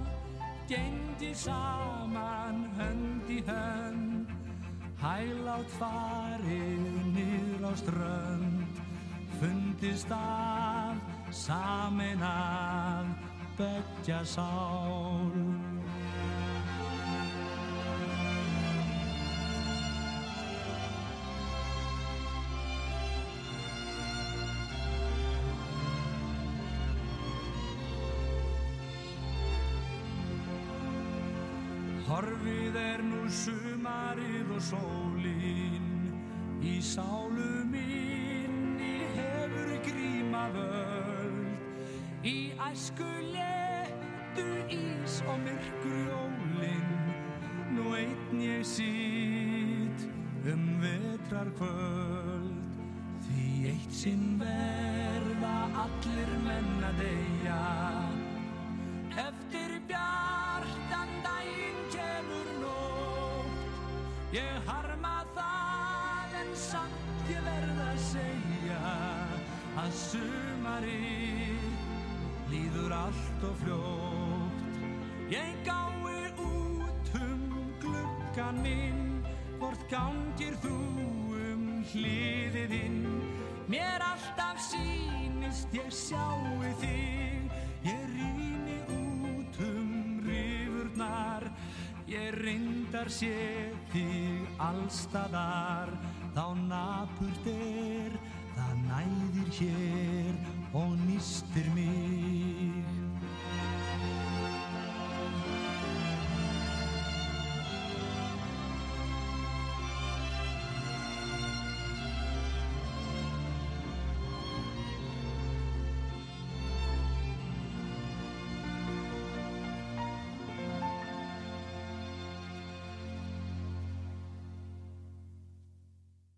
[0.72, 4.32] gengið saman hönd í hönd.
[5.04, 8.63] Hælátt farið niður á strönd,
[9.44, 11.00] fundist að
[11.36, 13.10] samin að
[13.58, 15.34] begja sál.
[32.08, 35.92] Horfið er nú sumarið og sólin
[36.64, 38.03] í sálu minni
[42.72, 46.92] æsku letu ís og myrkur jólin
[47.76, 50.00] nú einn ég sít
[50.52, 52.64] um vetrar kvöld
[53.26, 57.60] því eitt sinn verða allir menn að deyja.
[59.28, 63.60] Eftir bjartan daginn kemur nótt.
[64.40, 68.82] Ég harma það en samt ég verð að segja
[69.84, 71.63] að sumari
[72.54, 74.62] líður allt og fljótt.
[75.34, 77.42] Ég gái út um
[77.82, 79.24] gluggan minn
[79.58, 80.78] hvort gangir þú
[81.40, 83.02] um hliðiðinn
[83.72, 87.50] mér alltaf sýnist ég sjáu þig.
[87.88, 91.50] Ég rýni út um rifurnar.
[92.08, 93.34] Ég reyndar sé
[93.94, 95.96] þig allstaðar
[96.36, 98.18] þá napurt er
[98.54, 100.36] það næðir hér
[100.78, 102.33] og nýstir mig